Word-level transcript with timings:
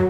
Vi 0.00 0.06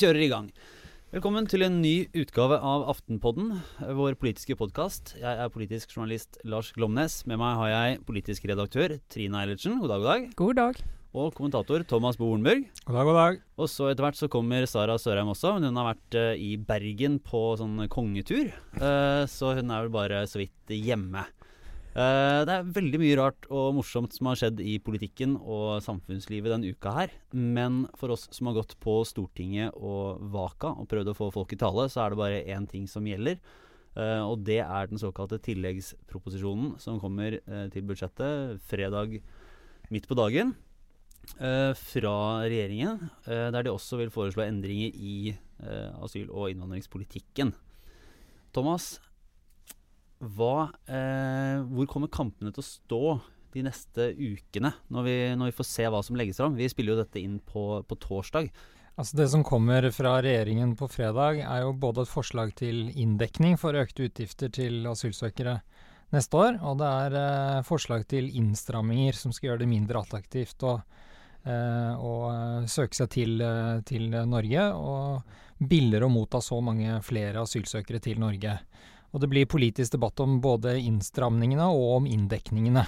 kjører 0.00 0.22
i 0.24 0.30
gang. 0.30 0.46
Velkommen 1.12 1.44
til 1.44 1.66
en 1.66 1.82
ny 1.82 2.08
utgave 2.16 2.56
av 2.56 2.86
Aftenpodden, 2.94 3.50
vår 4.00 4.16
politiske 4.16 4.56
podkast. 4.56 5.12
Jeg 5.20 5.28
er 5.28 5.52
politisk 5.52 5.92
journalist 5.92 6.40
Lars 6.48 6.72
Glomnes. 6.72 7.20
Med 7.28 7.36
meg 7.42 7.60
har 7.60 7.68
jeg 7.74 8.00
politisk 8.08 8.48
redaktør 8.48 8.96
Trine 9.12 9.44
Eilertsen. 9.44 9.76
God 9.84 9.92
dag, 9.92 10.00
god 10.00 10.08
dag. 10.08 10.32
God 10.40 10.60
dag. 10.62 10.80
Og 11.16 11.36
kommentator 11.36 11.84
Thomas 11.84 12.16
Bo 12.16 12.32
Hornburg. 12.32 12.64
God 12.88 12.96
dag, 12.96 13.10
god 13.12 13.20
dag. 13.20 13.40
Og 13.60 13.68
så 13.68 13.92
etter 13.92 14.08
hvert 14.08 14.22
så 14.24 14.32
kommer 14.32 14.64
Sara 14.64 14.96
Sørheim 15.00 15.36
også. 15.36 15.58
Men 15.58 15.68
hun 15.68 15.80
har 15.82 15.92
vært 15.92 16.16
uh, 16.16 16.32
i 16.32 16.56
Bergen 16.56 17.20
på 17.20 17.50
sånn 17.60 17.90
kongetur. 17.92 18.48
Uh, 18.80 19.28
så 19.28 19.52
hun 19.60 19.68
er 19.68 19.84
vel 19.84 19.92
bare 20.00 20.24
så 20.32 20.40
vidt 20.40 20.72
hjemme. 20.72 21.28
Uh, 21.96 22.44
det 22.44 22.52
er 22.52 22.72
veldig 22.76 22.98
mye 23.00 23.16
rart 23.16 23.46
og 23.48 23.70
morsomt 23.78 24.12
som 24.12 24.28
har 24.28 24.36
skjedd 24.36 24.58
i 24.60 24.74
politikken 24.84 25.32
og 25.40 25.78
samfunnslivet 25.80 26.52
denne 26.52 26.74
uka 26.76 26.92
her. 26.92 27.14
Men 27.32 27.86
for 27.96 28.12
oss 28.12 28.26
som 28.36 28.50
har 28.50 28.58
gått 28.58 28.74
på 28.84 28.98
Stortinget 29.08 29.72
og 29.80 30.20
Vaka 30.34 30.74
og 30.76 30.90
prøvd 30.90 31.14
å 31.14 31.16
få 31.16 31.30
folk 31.32 31.54
i 31.56 31.60
tale, 31.62 31.86
så 31.88 32.02
er 32.04 32.12
det 32.12 32.20
bare 32.20 32.42
én 32.52 32.68
ting 32.68 32.84
som 32.90 33.08
gjelder. 33.08 33.40
Uh, 33.96 34.28
og 34.28 34.44
det 34.44 34.60
er 34.60 34.90
den 34.90 35.00
såkalte 35.00 35.40
tilleggsproposisjonen 35.40 36.74
som 36.84 37.00
kommer 37.00 37.38
uh, 37.48 37.64
til 37.72 37.88
budsjettet 37.88 38.60
fredag 38.68 39.16
midt 39.88 40.08
på 40.10 40.18
dagen. 40.18 40.54
fra 41.26 42.46
regjeringen, 42.46 43.00
der 43.26 43.62
de 43.66 43.70
også 43.72 43.96
vil 43.98 44.12
foreslå 44.14 44.44
endringer 44.44 44.94
i 44.94 45.34
asyl- 45.98 46.30
og 46.30 46.52
innvandringspolitikken. 46.52 47.50
Thomas, 48.54 49.00
hva, 50.18 50.70
eh, 50.88 51.60
hvor 51.68 51.88
kommer 51.90 52.12
kampene 52.12 52.52
til 52.54 52.62
å 52.62 52.66
stå 52.66 53.02
de 53.56 53.64
neste 53.64 54.10
ukene, 54.16 54.72
når 54.92 55.06
vi, 55.06 55.16
når 55.38 55.50
vi, 55.50 55.56
får 55.58 55.68
se 55.68 55.90
hva 55.92 56.02
som 56.04 56.16
legges 56.18 56.40
fram? 56.40 56.56
Vi 56.56 56.68
spiller 56.68 56.94
jo 56.94 57.02
dette 57.02 57.20
inn 57.20 57.38
på, 57.44 57.82
på, 57.88 57.98
torsdag. 58.00 58.50
Altså 58.96 59.18
Det 59.20 59.28
som 59.32 59.44
kommer 59.44 59.84
fra 59.92 60.16
regjeringen 60.24 60.74
på 60.76 60.88
fredag, 60.88 61.42
er 61.44 61.64
jo 61.64 61.74
både 61.76 62.04
et 62.04 62.12
forslag 62.12 62.54
til 62.56 62.86
inndekning 62.96 63.58
for 63.60 63.76
økte 63.76 64.08
utgifter 64.08 64.52
til 64.52 64.88
asylsøkere 64.88 65.58
neste 66.14 66.38
år, 66.38 66.60
og 66.64 66.78
det 66.80 66.92
er 67.04 67.18
eh, 67.20 67.64
forslag 67.66 68.06
til 68.08 68.30
innstramminger 68.40 69.16
som 69.18 69.34
skal 69.34 69.52
gjøre 69.52 69.64
det 69.64 69.72
mindre 69.72 70.00
attraktivt 70.00 70.64
å, 70.64 70.78
eh, 71.44 71.92
å 71.92 72.14
søke 72.72 72.96
seg 72.96 73.12
til, 73.12 73.40
eh, 73.44 73.80
til 73.88 74.08
Norge, 74.30 74.68
og 74.72 75.66
billigere 75.68 76.08
å 76.08 76.12
motta 76.12 76.40
så 76.44 76.60
mange 76.64 77.00
flere 77.04 77.44
asylsøkere 77.44 78.00
til 78.04 78.20
Norge. 78.22 78.58
Og 79.16 79.22
det 79.22 79.30
blir 79.32 79.48
politisk 79.48 79.94
debatt 79.94 80.20
om 80.20 80.36
både 80.44 80.74
innstramningene 80.76 81.70
og 81.72 81.94
om 82.02 82.08
inndekningene. 82.10 82.82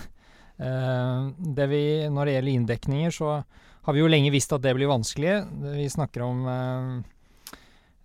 Eh, 0.61 1.29
det 1.57 1.67
vi, 1.71 1.85
når 2.13 2.29
det 2.29 2.35
gjelder 2.35 2.53
inndekninger, 2.53 3.15
så 3.17 3.31
har 3.89 3.97
vi 3.97 4.03
jo 4.03 4.11
lenge 4.11 4.33
visst 4.35 4.53
at 4.53 4.61
det 4.61 4.75
blir 4.77 4.91
vanskelig. 4.91 5.39
Vi 5.73 5.87
snakker 5.89 6.27
om 6.27 6.43
eh, 6.53 6.91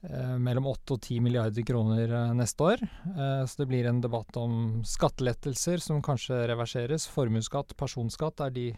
eh 0.07 0.37
mellom 0.39 0.69
8 0.71 0.95
og 0.95 1.01
10 1.01 1.19
milliarder 1.25 1.67
kroner 1.67 2.07
eh, 2.07 2.33
neste 2.39 2.63
år. 2.63 2.85
Eh, 3.11 3.43
så 3.43 3.59
det 3.59 3.67
blir 3.67 3.91
en 3.91 3.99
debatt 3.99 4.39
om 4.39 4.79
skattelettelser 4.87 5.83
som 5.83 5.99
kanskje 6.01 6.45
reverseres. 6.47 7.09
Formuesskatt, 7.11 7.75
personskatt 7.75 8.39
er 8.47 8.55
de 8.55 8.69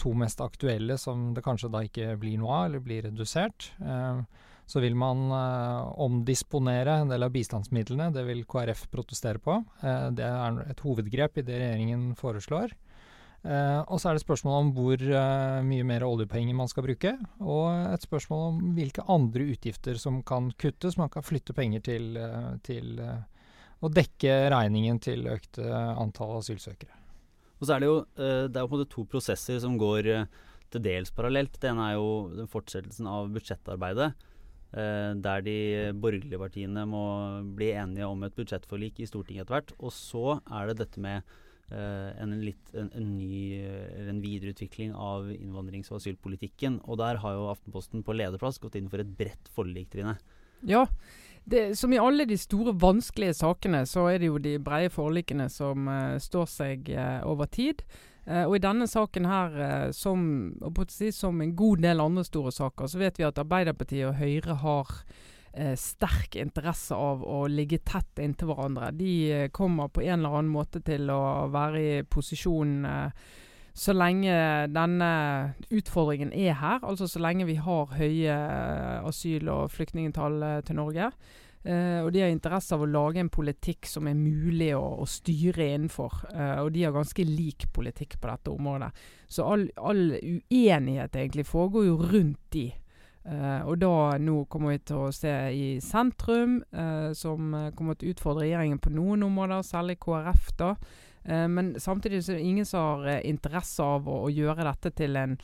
to 0.00 0.14
mest 0.16 0.40
aktuelle 0.40 0.96
som 0.96 1.34
det 1.36 1.44
kanskje 1.44 1.68
da 1.68 1.84
ikke 1.84 2.14
blir 2.16 2.40
noe 2.40 2.62
av, 2.62 2.70
eller 2.70 2.88
blir 2.88 3.04
redusert. 3.10 3.74
Eh, 3.84 4.24
så 4.70 4.82
vil 4.82 4.94
man 4.98 5.24
eh, 5.34 5.88
omdisponere 6.04 7.00
en 7.02 7.10
del 7.10 7.26
av 7.26 7.32
bistandsmidlene. 7.34 8.12
Det 8.14 8.22
vil 8.28 8.44
KrF 8.46 8.84
protestere 8.92 9.42
på. 9.42 9.56
Eh, 9.82 10.06
det 10.14 10.28
er 10.28 10.60
et 10.70 10.84
hovedgrep 10.84 11.40
i 11.40 11.46
det 11.46 11.58
regjeringen 11.58 12.12
foreslår. 12.18 12.76
Eh, 13.40 13.80
og 13.88 13.96
så 13.96 14.10
er 14.10 14.18
det 14.18 14.22
spørsmål 14.22 14.56
om 14.58 14.70
hvor 14.76 15.00
eh, 15.00 15.60
mye 15.64 15.84
mer 15.88 16.04
oljepenger 16.04 16.56
man 16.56 16.68
skal 16.68 16.84
bruke. 16.84 17.14
Og 17.40 17.66
et 17.94 18.04
spørsmål 18.04 18.46
om 18.50 18.60
hvilke 18.76 19.04
andre 19.08 19.48
utgifter 19.54 19.98
som 20.00 20.20
kan 20.26 20.52
kuttes. 20.60 20.98
Man 21.00 21.12
kan 21.12 21.24
flytte 21.24 21.56
penger 21.56 21.84
til, 21.88 22.12
eh, 22.20 22.52
til 22.66 23.00
å 23.00 23.88
dekke 23.90 24.36
regningen 24.52 25.00
til 25.00 25.26
økte 25.32 25.64
antall 25.66 26.38
asylsøkere. 26.42 26.94
Og 27.60 27.66
så 27.68 27.74
er 27.74 27.82
det 27.82 27.88
jo, 27.90 27.96
det 28.16 28.56
er 28.56 28.62
jo 28.62 28.68
på 28.70 28.76
en 28.76 28.80
måte 28.80 28.92
to 28.92 29.02
prosesser 29.04 29.58
som 29.60 29.74
går 29.80 30.06
til 30.72 30.82
dels 30.84 31.10
parallelt. 31.12 31.58
Det 31.60 31.68
ene 31.68 31.90
er 31.90 31.98
jo 31.98 32.46
fortsettelsen 32.48 33.08
av 33.08 33.28
budsjettarbeidet. 33.34 34.14
Eh, 34.70 35.12
der 35.18 35.42
de 35.42 35.58
borgerlige 35.98 36.38
partiene 36.38 36.84
må 36.86 37.04
bli 37.58 37.72
enige 37.74 38.06
om 38.06 38.22
et 38.22 38.34
budsjettforlik 38.36 39.00
i 39.02 39.08
Stortinget 39.10 39.46
etter 39.46 39.56
hvert. 39.56 39.72
Og 39.78 39.94
så 39.94 40.36
er 40.38 40.70
det 40.70 40.76
dette 40.84 41.02
med 41.02 41.24
eh, 41.74 42.10
en, 42.22 42.36
litt, 42.44 42.74
en, 42.74 42.90
en, 42.94 43.08
ny, 43.16 43.64
en 44.10 44.20
videreutvikling 44.22 44.94
av 44.94 45.32
innvandrings- 45.34 45.90
og 45.90 45.98
asylpolitikken. 45.98 46.78
Og 46.86 47.00
der 47.02 47.18
har 47.22 47.38
jo 47.38 47.48
Aftenposten 47.50 48.06
på 48.06 48.14
lederplass 48.14 48.62
gått 48.62 48.78
inn 48.78 48.90
for 48.92 49.02
et 49.02 49.16
bredt 49.18 49.50
forlik, 49.56 49.90
Trine. 49.94 50.18
Ja, 50.68 50.84
det, 51.44 51.78
som 51.78 51.92
i 51.92 51.98
alle 51.98 52.26
de 52.28 52.36
store, 52.38 52.74
vanskelige 52.76 53.34
sakene, 53.38 53.82
så 53.88 54.06
er 54.10 54.20
det 54.20 54.28
jo 54.28 54.38
de 54.42 54.58
brede 54.62 54.92
forlikene 54.92 55.48
som 55.50 55.88
uh, 55.88 56.18
står 56.20 56.46
seg 56.52 56.90
uh, 56.92 57.24
over 57.26 57.48
tid. 57.50 57.80
Uh, 58.30 58.44
og 58.46 58.54
i 58.56 58.62
denne 58.62 58.86
saken 58.86 59.26
her, 59.26 59.56
uh, 59.58 59.88
som, 59.96 60.22
si, 60.92 61.10
som, 61.14 61.40
en 61.42 61.56
god 61.58 61.82
del 61.82 62.02
andre 62.02 62.22
store 62.26 62.52
saker, 62.54 62.86
så 62.86 63.00
vet 63.00 63.18
vi 63.18 63.26
at 63.26 63.40
Arbeiderpartiet 63.42 64.06
og 64.06 64.20
Høyre 64.20 64.56
har 64.62 64.92
uh, 64.94 65.74
sterk 65.74 66.38
interesse 66.38 66.94
av 66.94 67.24
å 67.26 67.42
ligge 67.50 67.80
tett 67.82 68.22
inntil 68.22 68.52
hverandre. 68.52 68.92
De 68.94 69.50
kommer 69.56 69.90
på 69.90 70.04
en 70.06 70.20
eller 70.20 70.38
annen 70.38 70.54
måte 70.54 70.82
til 70.86 71.10
å 71.10 71.48
være 71.50 71.82
i 71.82 72.02
posisjon 72.06 72.84
så 73.80 73.94
lenge 73.94 74.34
denne 74.74 75.10
utfordringen 75.72 76.32
er 76.34 76.56
her, 76.58 76.80
altså 76.82 77.06
så 77.08 77.20
lenge 77.22 77.46
vi 77.48 77.54
har 77.62 77.92
høye 77.94 78.34
asyl- 79.06 79.48
og 79.48 79.70
flyktningtall 79.72 80.42
til 80.66 80.76
Norge. 80.76 81.12
Uh, 81.60 82.06
og 82.06 82.12
de 82.14 82.22
har 82.22 82.30
interesse 82.32 82.72
av 82.72 82.80
å 82.80 82.88
lage 82.88 83.20
en 83.20 83.28
politikk 83.28 83.84
som 83.84 84.06
er 84.08 84.16
mulig 84.16 84.70
å, 84.72 84.84
å 85.02 85.06
styre 85.08 85.66
innenfor. 85.74 86.22
Uh, 86.32 86.62
og 86.64 86.70
de 86.72 86.86
har 86.86 86.94
ganske 86.96 87.26
lik 87.28 87.66
politikk 87.76 88.16
på 88.20 88.30
dette 88.30 88.52
området. 88.54 88.88
Så 89.28 89.44
all, 89.44 89.66
all 89.76 90.16
uenighet 90.16 91.18
egentlig 91.20 91.44
foregår 91.50 91.90
jo 91.90 91.98
rundt 92.00 92.46
de. 92.56 92.70
Uh, 93.28 93.60
og 93.68 93.76
da 93.82 93.92
nå 94.16 94.38
kommer 94.48 94.72
vi 94.72 94.80
til 94.88 95.02
å 95.04 95.12
se 95.12 95.34
i 95.52 95.66
sentrum, 95.84 96.62
som 97.12 97.52
kommer 97.76 97.98
til 97.98 98.08
å 98.08 98.14
utfordre 98.14 98.46
regjeringen 98.46 98.80
på 98.80 98.94
noen 98.96 99.28
områder, 99.28 99.66
særlig 99.66 100.00
KrF. 100.00 100.54
da. 100.56 100.74
men 101.52 101.74
samtidig 101.78 102.24
så 102.24 102.32
er 102.32 102.38
det 102.38 102.48
ingen 102.48 102.66
som 102.66 103.04
har 103.04 103.20
interesse 103.20 103.84
av 103.84 104.08
å, 104.08 104.22
å 104.24 104.32
gjøre 104.32 104.64
dette 104.64 104.90
til 104.96 105.20
en 105.20 105.36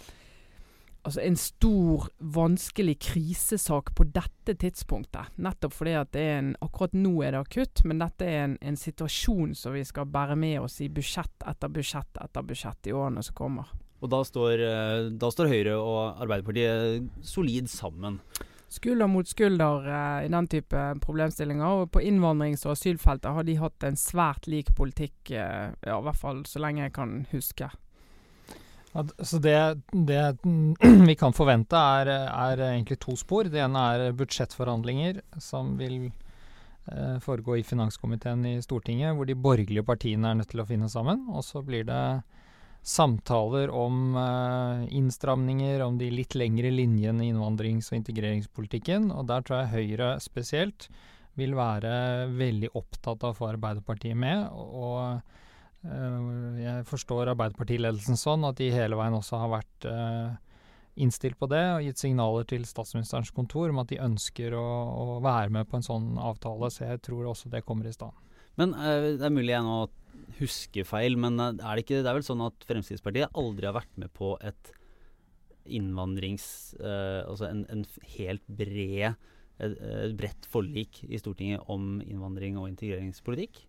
altså 1.07 1.23
en 1.23 1.39
stor, 1.39 2.09
vanskelig 2.19 2.97
krisesak 3.07 3.93
på 3.97 4.07
dette 4.11 4.57
tidspunktet. 4.59 5.33
Nettopp 5.43 5.75
fordi 5.77 5.95
at 6.01 6.13
det 6.17 6.25
er 6.27 6.39
en, 6.41 6.53
akkurat 6.65 6.97
nå 6.97 7.15
er 7.23 7.37
det 7.37 7.45
akutt, 7.45 7.85
men 7.87 8.03
dette 8.03 8.27
er 8.27 8.45
en, 8.45 8.59
en 8.61 8.79
situasjon 8.81 9.55
som 9.59 9.77
vi 9.77 9.85
skal 9.87 10.11
bære 10.11 10.37
med 10.41 10.61
oss 10.65 10.81
i 10.83 10.91
budsjett 10.93 11.47
etter 11.47 11.73
budsjett 11.73 12.23
etter 12.23 12.47
budsjett 12.47 12.91
i 12.91 12.97
årene 12.97 13.23
som 13.27 13.39
kommer. 13.39 13.71
Og 14.03 14.11
da 14.13 14.21
står, 14.27 14.61
eh, 14.61 15.07
da 15.17 15.31
står 15.33 15.49
Høyre 15.51 15.79
og 15.79 16.21
Arbeiderpartiet 16.21 17.09
solid 17.25 17.71
sammen? 17.73 18.21
Skulder 18.69 19.09
mot 19.09 19.29
skulder 19.29 19.87
eh, 19.89 20.27
i 20.27 20.31
den 20.33 20.49
type 20.51 20.83
problemstillinger. 21.01 21.83
Og 21.83 21.91
på 21.95 22.03
innvandrings- 22.05 22.67
og 22.67 22.75
asylfeltet 22.75 23.33
har 23.33 23.47
de 23.47 23.57
hatt 23.63 23.87
en 23.87 23.99
svært 23.99 24.51
lik 24.51 24.75
politikk, 24.77 25.17
eh, 25.31 25.73
ja, 25.73 25.97
i 25.97 26.07
hvert 26.09 26.21
fall 26.21 26.45
så 26.49 26.63
lenge 26.63 26.85
jeg 26.85 26.97
kan 26.99 27.21
huske. 27.33 27.71
Så 29.19 29.39
det, 29.39 29.81
det, 29.93 30.39
vi 31.11 31.17
kan 31.19 31.35
forvente, 31.37 31.77
er, 31.77 32.11
er, 32.27 32.63
egentlig 32.71 33.01
to 33.03 33.17
spor. 33.19 33.51
Det 33.51 33.61
ene 33.63 33.83
er 33.93 34.17
budsjettforhandlinger, 34.17 35.21
som 35.43 35.75
vil 35.81 36.07
eh, 36.07 37.19
foregå 37.25 37.59
i 37.59 37.67
finanskomiteen 37.67 38.47
i 38.55 38.57
Stortinget, 38.65 39.17
hvor 39.17 39.29
de 39.29 39.37
borgerlige 39.37 39.85
partiene 39.87 40.33
er 40.33 40.41
nødt 40.41 40.53
til 40.55 40.65
å 40.65 40.69
finne 40.69 40.89
sammen. 40.93 41.27
Og 41.33 41.45
så 41.45 41.65
blir 41.67 41.87
det 41.89 42.03
samtaler 42.87 43.73
om 43.75 44.17
eh, 44.21 44.87
innstramninger, 44.97 45.83
om 45.85 45.99
de 45.99 46.13
litt 46.15 46.39
lengre 46.39 46.71
linjene 46.71 47.27
i 47.27 47.33
innvandrings- 47.35 47.91
og 47.93 48.01
integreringspolitikken. 48.01 49.11
Og 49.13 49.27
der 49.29 49.45
tror 49.45 49.65
jeg 49.65 49.75
Høyre 49.75 50.13
spesielt 50.23 50.89
vil 51.37 51.53
være 51.59 52.31
veldig 52.33 52.73
opptatt 52.79 53.27
av 53.27 53.35
å 53.35 53.37
få 53.37 53.51
Arbeiderpartiet 53.51 54.17
med. 54.17 54.47
og 54.55 55.21
jeg 56.61 56.87
forstår 56.89 57.31
Arbeiderpartiledelsen 57.33 58.19
sånn 58.19 58.47
at 58.49 58.59
de 58.61 58.71
hele 58.75 58.99
veien 58.99 59.17
også 59.17 59.41
har 59.41 59.53
vært 59.53 59.87
eh, 59.91 60.37
innstilt 61.03 61.39
på 61.41 61.49
det 61.53 61.63
og 61.75 61.85
gitt 61.85 62.01
signaler 62.01 62.47
til 62.49 62.65
statsministerens 62.69 63.33
kontor 63.37 63.73
om 63.73 63.83
at 63.83 63.93
de 63.93 64.01
ønsker 64.03 64.57
å, 64.57 64.65
å 64.65 65.19
være 65.25 65.53
med 65.59 65.69
på 65.69 65.79
en 65.79 65.87
sånn 65.87 66.15
avtale, 66.21 66.71
så 66.73 66.89
jeg 66.89 67.05
tror 67.07 67.31
også 67.33 67.53
det 67.53 67.65
kommer 67.67 67.89
i 67.89 67.95
stand. 67.95 68.17
Men 68.57 68.73
uh, 68.73 69.13
Det 69.19 69.27
er 69.27 69.35
mulig 69.35 69.53
jeg 69.53 69.67
nå 69.67 69.79
husker 70.41 70.89
feil, 70.89 71.19
men 71.21 71.39
er 71.39 71.53
det, 71.61 71.85
ikke, 71.85 72.01
det 72.01 72.11
er 72.11 72.17
vel 72.17 72.27
sånn 72.27 72.45
at 72.47 72.65
Fremskrittspartiet 72.67 73.37
aldri 73.37 73.69
har 73.69 73.77
vært 73.77 73.93
med 74.01 74.11
på 74.17 74.35
et 74.45 74.73
innvandrings... 75.67 76.47
Altså 76.81 77.49
en, 77.51 77.65
en, 77.73 77.85
helt 78.17 78.45
bred 78.49 79.17
et 79.57 80.17
bredt 80.17 80.49
forlik 80.51 81.01
i 81.07 81.19
Stortinget 81.21 81.65
om 81.73 82.01
innvandring 82.05 82.59
og 82.61 82.69
integreringspolitikk? 82.69 83.63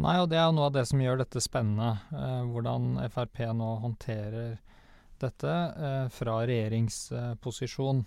Nei, 0.00 0.16
og 0.22 0.30
det 0.32 0.38
er 0.40 0.52
noe 0.54 0.70
av 0.70 0.76
det 0.76 0.86
som 0.88 1.00
gjør 1.02 1.20
dette 1.20 1.42
spennende. 1.44 1.94
Eh, 2.16 2.42
hvordan 2.48 2.96
Frp 3.12 3.42
nå 3.56 3.74
håndterer 3.82 4.56
dette 5.22 5.52
eh, 5.52 6.06
fra 6.12 6.38
regjeringsposisjon. 6.48 8.04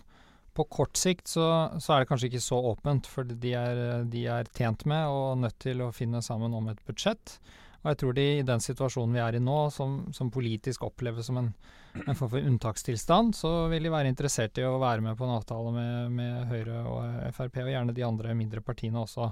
På 0.55 0.63
kort 0.71 0.95
sikt 0.97 1.27
så, 1.27 1.45
så, 1.83 1.93
er 1.93 2.01
det 2.01 2.09
kanskje 2.09 2.29
ikke 2.31 2.43
så 2.43 2.61
åpent, 2.71 3.09
for 3.11 3.27
de 3.27 3.53
er, 3.59 3.79
de 4.07 4.23
er 4.31 4.47
tjent 4.55 4.85
med 4.87 5.11
og 5.11 5.41
nødt 5.43 5.57
til 5.59 5.83
å 5.83 5.91
finne 5.95 6.23
sammen 6.23 6.55
om 6.55 6.69
et 6.71 6.81
budsjett. 6.87 7.37
Og 7.83 7.91
jeg 7.91 7.99
tror 8.01 8.15
de 8.17 8.23
i 8.39 8.45
den 8.45 8.63
situasjonen 8.63 9.13
vi 9.13 9.21
er 9.21 9.35
i 9.37 9.43
nå, 9.43 9.57
som, 9.69 9.99
som 10.15 10.31
politisk 10.33 10.87
oppleves 10.87 11.27
som 11.29 11.37
en, 11.37 11.51
en, 11.99 12.15
form 12.15 12.31
for 12.31 12.39
unntakstilstand, 12.39 13.35
så 13.37 13.51
vil 13.69 13.85
de 13.85 13.91
være 13.93 14.09
interessert 14.09 14.57
i 14.57 14.65
å 14.65 14.79
være 14.81 15.03
med 15.05 15.19
på 15.19 15.27
en 15.27 15.35
avtale 15.35 15.75
med, 15.75 16.15
med 16.17 16.49
Høyre 16.49 16.79
og 16.89 17.35
Frp, 17.35 17.59
og 17.61 17.69
gjerne 17.75 17.93
de 17.93 18.07
andre 18.07 18.33
mindre 18.39 18.63
partiene 18.65 19.03
også. 19.03 19.29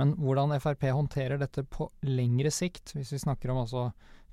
Men 0.00 0.14
hvordan 0.18 0.54
Frp 0.58 0.88
håndterer 0.90 1.38
dette 1.40 1.64
på 1.70 1.88
lengre 2.08 2.50
sikt, 2.54 2.94
hvis 2.96 3.12
vi 3.14 3.22
snakker 3.22 3.52
om 3.52 3.62
altså 3.62 3.88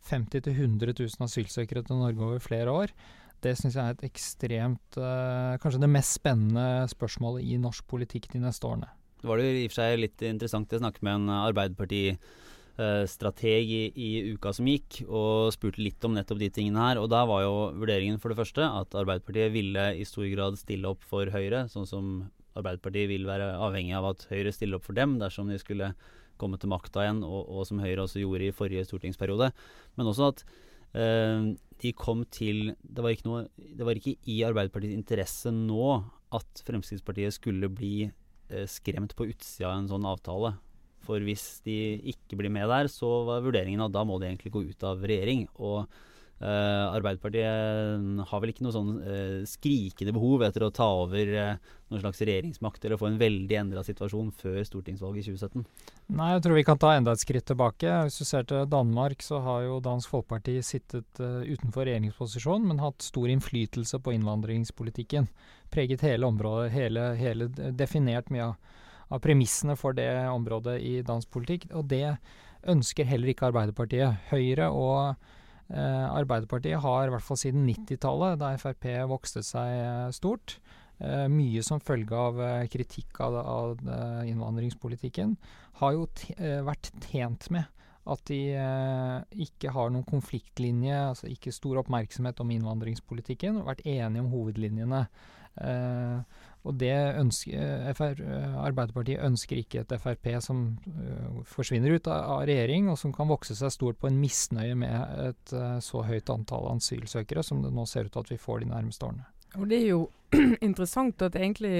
50 0.09 0.47
000-100 0.47 0.95
000 0.97 1.27
asylsøkere 1.27 1.83
til 1.85 1.99
Norge 2.01 2.25
over 2.25 2.41
flere 2.41 2.73
år, 2.73 2.93
det 3.41 3.55
syns 3.57 3.77
jeg 3.77 3.81
er 3.81 3.95
et 3.95 4.05
ekstremt 4.05 4.97
uh, 5.01 5.57
Kanskje 5.61 5.81
det 5.81 5.89
mest 5.89 6.13
spennende 6.19 6.85
spørsmålet 6.91 7.45
i 7.49 7.57
norsk 7.61 7.87
politikk 7.89 8.29
de 8.33 8.41
neste 8.43 8.67
årene. 8.69 8.89
Det 9.21 9.29
var 9.29 9.41
det 9.41 9.49
i 9.49 9.65
og 9.65 9.73
for 9.73 9.81
seg 9.81 10.01
litt 10.01 10.23
interessant 10.25 10.73
å 10.73 10.81
snakke 10.81 11.05
med 11.05 11.21
en 11.21 11.35
Arbeiderparti- 11.41 12.17
strateg 13.05 13.69
i, 13.69 13.81
i, 13.93 14.09
uka 14.33 14.53
som 14.55 14.65
gikk, 14.65 15.03
og 15.05 15.51
spurte 15.53 15.83
litt 15.83 16.01
om 16.07 16.15
nettopp 16.15 16.39
de 16.41 16.49
tingene 16.53 16.81
her. 16.81 17.01
Og 17.01 17.09
da 17.11 17.23
var 17.29 17.43
jo 17.43 17.55
vurderingen 17.77 18.19
for 18.21 18.31
det 18.31 18.39
første 18.39 18.65
at 18.65 18.95
Arbeiderpartiet 18.97 19.53
ville 19.53 19.83
i 19.99 20.07
stor 20.07 20.25
grad 20.31 20.57
stille 20.57 20.89
opp 20.89 21.03
for 21.05 21.29
Høyre, 21.29 21.65
sånn 21.69 21.85
som 21.85 22.07
Arbeiderpartiet 22.57 23.09
vil 23.11 23.27
være 23.29 23.53
avhengig 23.63 23.95
av 23.97 24.09
at 24.11 24.25
Høyre 24.31 24.51
stiller 24.55 24.79
opp 24.79 24.87
for 24.87 24.97
dem 24.97 25.17
dersom 25.21 25.51
de 25.51 25.59
skulle 25.61 25.93
komme 26.41 26.57
til 26.59 26.71
makta 26.71 27.05
igjen, 27.05 27.21
og, 27.23 27.45
og, 27.45 27.65
som 27.69 27.81
Høyre 27.83 28.05
også 28.05 28.23
gjorde 28.23 28.47
i 28.47 28.55
forrige 28.55 28.87
stortingsperiode. 28.87 29.51
Men 29.97 30.09
også 30.09 30.31
at 30.31 30.43
eh, 30.97 31.51
de 31.81 31.93
kom 31.97 32.25
til 32.33 32.73
det 32.81 33.05
var, 33.05 33.15
noe, 33.27 33.45
det 33.57 33.85
var, 33.87 33.97
ikke 33.97 34.17
i 34.29 34.41
Arbeiderpartiets 34.47 34.97
interesse 34.97 35.53
nå 35.53 36.01
at 36.35 36.65
Fremskrittspartiet 36.67 37.37
skulle 37.37 37.69
bli 37.71 37.95
eh, 38.07 38.67
skremt 38.69 39.15
på 39.17 39.29
utsida 39.29 39.71
av 39.71 39.79
en 39.79 39.91
sånn 39.91 40.07
avtale. 40.09 40.55
For 41.05 41.23
hvis 41.25 41.63
de 41.65 41.97
ikke 42.13 42.37
blir 42.37 42.53
med 42.53 42.69
der, 42.69 42.89
så 42.91 43.23
var 43.27 43.45
vurderingen 43.45 43.81
at 43.83 43.93
da 43.93 44.03
må 44.05 44.19
de 44.21 44.29
egentlig 44.29 44.53
gå 44.53 44.65
ut 44.69 44.85
av 44.85 45.01
regjering. 45.01 45.47
Og 45.57 45.89
Uh, 46.41 46.89
Arbeiderpartiet 46.95 48.21
har 48.31 48.39
vel 48.41 48.49
ikke 48.49 48.63
noe 48.65 48.73
sånn 48.73 48.95
uh, 48.97 49.41
skrikende 49.45 50.13
behov 50.15 50.41
etter 50.47 50.63
å 50.65 50.71
ta 50.73 50.87
over 51.03 51.29
uh, 51.37 51.73
noen 51.91 52.01
slags 52.01 52.23
regjeringsmakt 52.25 52.87
eller 52.87 52.97
få 52.97 53.11
en 53.11 53.19
veldig 53.21 53.57
endra 53.59 53.83
situasjon 53.85 54.31
før 54.39 54.57
stortingsvalget 54.65 55.27
i 55.27 55.35
2017? 55.35 55.67
Nei, 56.17 56.31
jeg 56.33 56.41
tror 56.41 56.57
vi 56.57 56.63
kan 56.65 56.79
ta 56.81 56.95
enda 56.95 57.13
et 57.13 57.21
skritt 57.21 57.45
tilbake. 57.51 57.91
Hvis 58.07 58.17
du 58.17 58.25
ser 58.25 58.47
til 58.49 58.65
Danmark, 58.71 59.21
så 59.21 59.37
har 59.45 59.67
jo 59.67 59.75
Dansk 59.85 60.09
Folkeparti 60.09 60.55
sittet 60.65 61.21
utenfor 61.21 61.85
regjeringsposisjon, 61.85 62.65
men 62.71 62.81
hatt 62.81 63.05
stor 63.05 63.29
innflytelse 63.29 63.99
på 64.01 64.15
innvandringspolitikken. 64.17 65.29
Preget 65.69 66.01
hele 66.07 66.25
området, 66.25 66.71
hele, 66.73 67.03
hele 67.21 67.51
definert 67.53 68.33
mye 68.33 68.47
av, 68.49 68.79
av 69.13 69.21
premissene 69.21 69.77
for 69.77 69.93
det 69.93 70.09
området 70.31 70.79
i 70.81 70.95
dansk 71.05 71.29
politikk. 71.37 71.69
Og 71.77 71.85
det 71.93 72.17
ønsker 72.73 73.05
heller 73.05 73.29
ikke 73.29 73.51
Arbeiderpartiet. 73.51 74.25
Høyre 74.33 74.71
og 74.73 75.29
Arbeiderpartiet 75.71 76.81
har 76.83 77.07
i 77.07 77.11
hvert 77.13 77.25
fall 77.25 77.39
siden 77.39 77.65
90-tallet, 77.69 78.39
da 78.41 78.53
Frp 78.59 78.87
vokste 79.11 79.43
seg 79.45 79.73
eh, 79.79 80.07
stort, 80.15 80.57
eh, 80.99 81.27
mye 81.31 81.63
som 81.65 81.83
følge 81.83 82.17
av 82.17 82.41
kritikk 82.71 83.21
av, 83.23 83.37
av 83.41 84.25
innvandringspolitikken, 84.27 85.37
har 85.81 85.95
jo 85.95 86.07
vært 86.67 86.91
tjent 87.07 87.47
med 87.55 87.69
at 88.11 88.23
de 88.25 88.39
ikke 89.45 89.71
har 89.75 89.91
noen 89.93 90.05
konfliktlinje, 90.07 90.95
altså 91.11 91.29
ikke 91.29 91.53
stor 91.53 91.83
oppmerksomhet 91.83 92.39
om 92.41 92.49
innvandringspolitikken, 92.55 93.59
og 93.61 93.69
vært 93.69 93.83
enige 93.85 94.23
om 94.23 94.31
hovedlinjene. 94.33 95.03
Eh, 95.59 96.21
og 96.61 96.77
det 96.77 96.93
ønsker, 97.17 97.57
eh, 97.57 97.89
FR, 97.97 98.21
eh, 98.21 98.55
Arbeiderpartiet 98.61 99.23
ønsker 99.25 99.59
ikke 99.59 99.81
et 99.81 99.95
Frp 99.99 100.29
som 100.45 100.77
forsvinner 101.49 101.97
ut 101.97 102.07
av, 102.07 102.23
av, 102.37 102.45
regjering, 102.47 102.89
og 102.89 102.99
som 103.01 103.13
kan 103.13 103.27
vokse 103.31 103.57
seg 103.57 103.73
stort 103.73 103.99
på 103.99 104.07
en 104.07 104.19
misnøye 104.21 104.77
med 104.77 105.27
et 105.27 105.55
så 105.83 106.05
høyt 106.05 106.29
antall 106.29 106.69
asylsøkere 106.75 107.43
som 107.43 107.63
det 107.65 107.73
nå 107.73 107.87
ser 107.89 108.05
ut 108.05 108.13
til 108.13 108.25
at 108.25 108.31
vi 108.31 108.41
får 108.41 108.61
de 108.61 108.71
nærmeste 108.71 109.07
årene. 109.09 109.25
Og 109.57 109.67
det 109.67 109.81
er 109.81 109.89
jo 109.89 110.09
interessant 110.67 111.21
at 111.25 111.35
egentlig, 111.35 111.71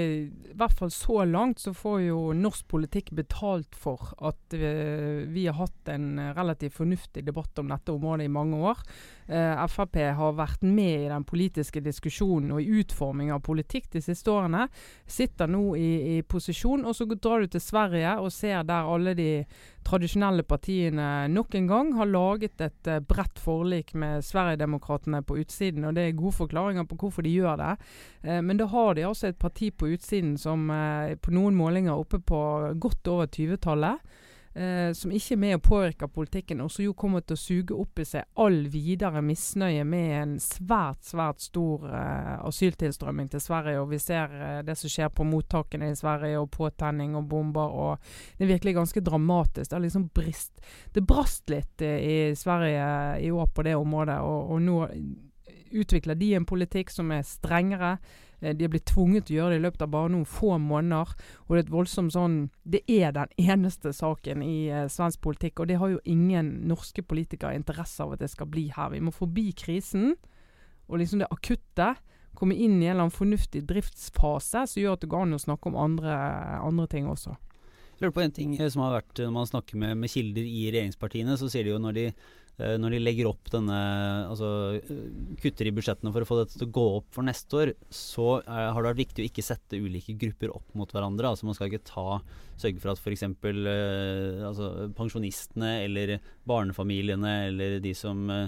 i 0.51 0.55
hvert 0.59 0.75
fall 0.75 0.91
så 0.91 1.23
langt, 1.25 1.61
så 1.63 1.73
får 1.75 2.01
jo 2.03 2.19
norsk 2.35 2.67
politikk 2.71 3.13
betalt 3.15 3.77
for 3.79 4.11
at 4.19 4.55
vi, 4.55 4.71
vi 5.31 5.45
har 5.47 5.55
hatt 5.59 5.91
en 5.93 6.19
relativt 6.35 6.75
fornuftig 6.75 7.23
debatt 7.27 7.61
om 7.61 7.71
dette 7.71 7.95
området 7.95 8.27
i 8.27 8.33
mange 8.33 8.59
år. 8.59 8.83
Eh, 9.31 9.65
Frp 9.71 9.95
har 10.17 10.33
vært 10.35 10.63
med 10.67 11.05
i 11.05 11.11
den 11.11 11.23
politiske 11.23 11.79
diskusjonen 11.83 12.51
og 12.51 12.61
i 12.61 12.81
utforming 12.81 13.31
av 13.31 13.43
politikk 13.45 13.87
de 13.93 14.01
siste 14.03 14.31
årene. 14.33 14.65
Sitter 15.07 15.47
nå 15.47 15.77
i, 15.79 16.17
i 16.17 16.21
posisjon, 16.23 16.83
og 16.83 16.97
så 16.97 17.07
drar 17.13 17.45
du 17.45 17.53
til 17.53 17.63
Sverige 17.63 18.17
og 18.19 18.33
ser 18.35 18.65
der 18.67 18.89
alle 18.91 19.15
de 19.15 19.29
tradisjonelle 19.87 20.43
partiene 20.45 21.27
nok 21.31 21.55
en 21.57 21.69
gang 21.69 21.93
har 21.97 22.09
laget 22.09 22.61
et 22.61 22.89
uh, 22.91 22.99
bredt 22.99 23.39
forlik 23.41 23.95
med 23.97 24.25
Sverigedemokraterna 24.25 25.23
på 25.25 25.39
utsiden. 25.41 25.87
og 25.87 25.95
Det 25.95 26.09
er 26.09 26.19
gode 26.19 26.37
forklaringer 26.37 26.85
på 26.89 26.99
hvorfor 27.01 27.25
de 27.25 27.33
gjør 27.33 27.57
det. 27.61 27.71
Uh, 28.25 28.40
men 28.41 28.59
da 28.59 28.67
har 28.71 28.95
de 28.97 29.05
altså 29.07 29.29
et 29.29 29.39
parti 29.39 29.71
på 29.73 29.93
utsiden 29.95 30.37
som 30.41 30.69
uh, 30.69 31.13
på 31.21 31.33
noen 31.35 31.57
målinger 31.57 31.93
er 31.93 32.03
oppe 32.03 32.19
på 32.19 32.41
godt 32.81 33.11
over 33.11 33.31
20-tallet 33.31 34.03
eh, 34.53 34.91
som 34.93 35.11
ikke 35.13 35.35
er 35.35 35.41
med 35.41 35.57
å 35.57 35.63
påvirke 35.63 36.09
politikken, 36.11 36.61
og 36.63 36.71
som 36.73 36.85
jo 36.85 36.95
kommer 36.97 37.23
til 37.23 37.37
å 37.37 37.41
suge 37.41 37.77
opp 37.77 38.01
i 38.01 38.05
seg 38.07 38.27
all 38.41 38.65
videre 38.71 39.23
misnøye 39.25 39.85
med 39.87 40.11
en 40.17 40.35
svært, 40.43 41.03
svært 41.07 41.43
stor 41.43 41.87
eh, 41.87 42.35
asyltilstrømming 42.47 43.31
til 43.31 43.43
Sverige. 43.43 43.81
Og 43.81 43.91
vi 43.93 44.01
ser 44.01 44.35
eh, 44.35 44.59
det 44.67 44.77
som 44.79 44.91
skjer 44.91 45.11
på 45.15 45.27
mottakene 45.27 45.91
i 45.91 45.97
Sverige, 45.97 46.41
og 46.41 46.51
påtenning 46.53 47.15
og 47.19 47.27
bomber. 47.31 47.75
og 47.85 48.13
Det 48.37 48.47
er 48.47 48.53
virkelig 48.55 48.77
ganske 48.81 49.05
dramatisk. 49.05 49.69
Det, 49.69 49.77
er 49.77 49.85
liksom 49.87 50.07
brist, 50.13 50.63
det 50.95 51.05
brast 51.07 51.51
litt 51.51 51.85
eh, 51.85 51.99
i 52.01 52.17
Sverige 52.35 52.87
i 53.21 53.31
år 53.31 53.51
på 53.55 53.67
det 53.67 53.77
området, 53.79 54.21
og, 54.25 54.55
og 54.55 54.65
nå 54.65 54.79
utvikler 55.73 56.19
de 56.19 56.33
en 56.37 56.47
politikk 56.47 56.91
som 56.93 57.11
er 57.13 57.23
strengere. 57.27 57.97
Eh, 58.41 58.55
de 58.57 58.65
er 58.65 58.71
blitt 58.73 58.89
tvunget 58.89 59.27
til 59.27 59.37
å 59.37 59.39
gjøre 59.39 59.55
det 59.55 59.61
i 59.61 59.65
løpet 59.65 59.85
av 59.85 59.93
bare 59.93 60.11
noen 60.13 60.27
få 60.29 60.57
måneder. 60.61 61.13
Og 61.45 61.53
det 61.53 61.59
er 61.59 61.65
et 61.65 61.73
voldsomt 61.73 62.15
sånn 62.15 62.37
Det 62.63 62.83
er 62.89 63.13
den 63.15 63.33
eneste 63.53 63.93
saken 63.95 64.43
i 64.45 64.69
eh, 64.69 64.87
svensk 64.91 65.21
politikk, 65.21 65.61
og 65.61 65.71
det 65.71 65.79
har 65.81 65.93
jo 65.93 66.03
ingen 66.05 66.53
norske 66.69 67.03
politikere 67.03 67.55
interesse 67.57 68.03
av 68.03 68.15
at 68.15 68.23
det 68.23 68.31
skal 68.33 68.49
bli 68.51 68.69
her. 68.75 68.93
Vi 68.95 69.03
må 69.03 69.13
forbi 69.15 69.51
krisen 69.57 70.15
og 70.91 70.99
liksom 70.99 71.21
det 71.21 71.31
akutte. 71.31 71.93
Komme 72.35 72.55
inn 72.55 72.79
i 72.79 72.87
en 72.87 72.95
eller 72.95 73.05
annen 73.05 73.15
fornuftig 73.15 73.63
driftsfase 73.67 74.65
som 74.67 74.81
gjør 74.81 74.97
at 74.97 75.03
det 75.03 75.09
går 75.11 75.25
an 75.25 75.37
å 75.37 75.41
snakke 75.41 75.69
om 75.69 75.77
andre, 75.79 76.15
andre 76.63 76.87
ting 76.91 77.07
også. 77.11 77.35
Jeg 78.01 78.07
lurer 78.07 78.15
på 78.15 78.23
en 78.23 78.33
ting 78.33 78.53
som 78.57 78.81
har 78.81 78.95
vært 78.95 79.19
Når 79.21 79.33
man 79.35 79.45
snakker 79.45 79.77
med, 79.77 79.99
med 80.01 80.09
kilder 80.09 80.41
i 80.41 80.63
regjeringspartiene, 80.71 81.35
så 81.37 81.51
sier 81.51 81.67
de 81.67 81.75
jo 81.75 81.81
når 81.83 81.97
de 81.99 82.05
når 82.81 82.93
de 82.93 82.99
legger 83.01 83.27
opp 83.29 83.49
denne 83.53 83.77
Altså 84.27 84.47
kutter 85.41 85.69
i 85.69 85.73
budsjettene 85.75 86.11
for 86.13 86.23
å 86.23 86.27
få 86.29 86.37
dette 86.41 86.57
til 86.57 86.67
å 86.67 86.73
gå 86.75 86.83
opp 86.99 87.07
for 87.15 87.25
neste 87.25 87.57
år, 87.57 87.71
så 87.93 88.27
er, 88.41 88.69
har 88.71 88.79
det 88.81 88.91
vært 88.91 89.01
viktig 89.01 89.23
å 89.23 89.29
ikke 89.29 89.45
sette 89.45 89.79
ulike 89.81 90.15
grupper 90.21 90.53
opp 90.53 90.75
mot 90.77 90.91
hverandre. 90.93 91.31
Altså 91.31 91.47
Man 91.47 91.57
skal 91.57 91.71
ikke 91.71 91.87
ta 91.89 92.19
sørge 92.61 92.83
for 92.83 92.93
at 92.93 93.01
f.eks. 93.01 93.25
Uh, 93.25 94.45
altså, 94.49 94.69
pensjonistene 94.97 95.73
eller 95.87 96.17
barnefamiliene 96.49 97.33
eller 97.49 97.79
de 97.83 97.93
som 97.97 98.23
uh, 98.31 98.47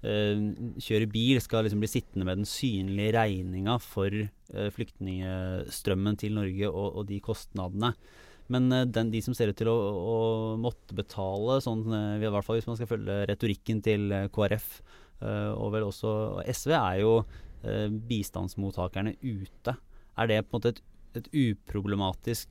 kjører 0.00 1.10
bil, 1.12 1.40
skal 1.44 1.66
liksom 1.66 1.82
bli 1.82 1.90
sittende 1.92 2.28
med 2.28 2.40
den 2.40 2.48
synlige 2.48 3.14
regninga 3.18 3.76
for 3.84 4.14
uh, 4.14 4.68
flyktningstrømmen 4.76 6.20
til 6.20 6.36
Norge 6.38 6.70
og, 6.70 7.00
og 7.00 7.08
de 7.10 7.20
kostnadene. 7.24 7.94
Men 8.50 8.66
eh, 8.74 8.88
den, 8.90 9.12
de 9.14 9.20
som 9.24 9.34
ser 9.36 9.48
ut 9.52 9.58
til 9.58 9.68
å, 9.70 9.76
å 9.76 10.16
måtte 10.60 10.96
betale, 10.98 11.60
sånn, 11.64 11.82
eh, 11.94 12.18
i 12.18 12.20
hvert 12.26 12.46
fall 12.46 12.56
hvis 12.58 12.68
man 12.70 12.78
skal 12.78 12.90
følge 12.90 13.14
retorikken 13.30 13.78
til 13.86 14.02
eh, 14.16 14.30
KrF 14.34 14.68
og 15.20 15.68
vel 15.74 15.84
også 15.84 16.10
SV, 16.48 16.70
er 16.72 17.02
jo 17.02 17.10
bistandsmottakerne 18.08 19.12
ute. 19.20 19.72
Er 20.16 20.24
det 20.30 20.46
på 20.46 20.56
en 20.56 20.58
måte 20.62 20.72
et, 20.72 20.80
et 21.20 21.26
uproblematisk 21.36 22.48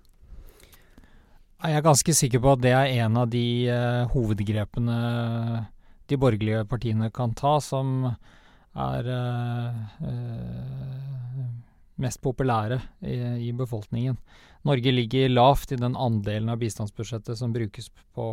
Jeg 1.60 1.76
er 1.76 1.84
ganske 1.84 2.12
sikker 2.16 2.40
på 2.40 2.54
at 2.54 2.62
det 2.64 2.70
er 2.72 2.94
en 3.04 3.18
av 3.20 3.26
de 3.28 3.68
uh, 3.68 4.08
hovedgrepene 4.14 4.94
de 6.08 6.16
borgerlige 6.18 6.62
partiene 6.70 7.10
kan 7.12 7.34
ta, 7.36 7.58
som 7.60 8.06
er 8.08 9.10
uh, 9.12 9.82
uh, 10.00 11.42
mest 12.00 12.22
populære 12.24 12.78
i, 13.04 13.18
i, 13.50 13.50
befolkningen. 13.52 14.16
Norge 14.64 14.94
ligger 14.94 15.28
lavt 15.34 15.74
i 15.76 15.80
den 15.80 15.98
andelen 16.00 16.48
av 16.48 16.62
bistandsbudsjettet 16.62 17.36
som 17.36 17.52
brukes 17.52 17.90
på 18.16 18.30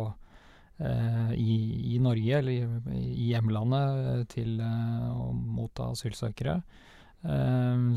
i, 0.78 1.54
i, 1.90 1.96
Norge, 1.98 2.36
eller 2.38 2.52
i, 2.54 2.98
i 3.10 3.24
hjemlandet, 3.32 4.28
til 4.30 4.60
å 4.62 5.32
motta 5.34 5.88
asylsøkere. 5.90 6.54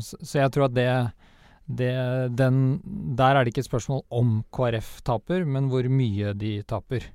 Så, 0.02 0.40
jeg 0.40 0.50
tror 0.50 0.66
at 0.66 0.74
det, 0.74 0.88
det 1.78 1.92
den, 2.36 2.80
Der 3.16 3.36
er 3.36 3.44
det 3.44 3.52
ikke 3.52 3.64
et 3.64 3.70
spørsmål 3.70 4.02
om 4.10 4.40
KrF 4.54 5.00
taper, 5.06 5.44
men 5.44 5.68
hvor 5.72 5.88
mye 5.88 6.34
de 6.34 6.62
taper. 6.62 7.06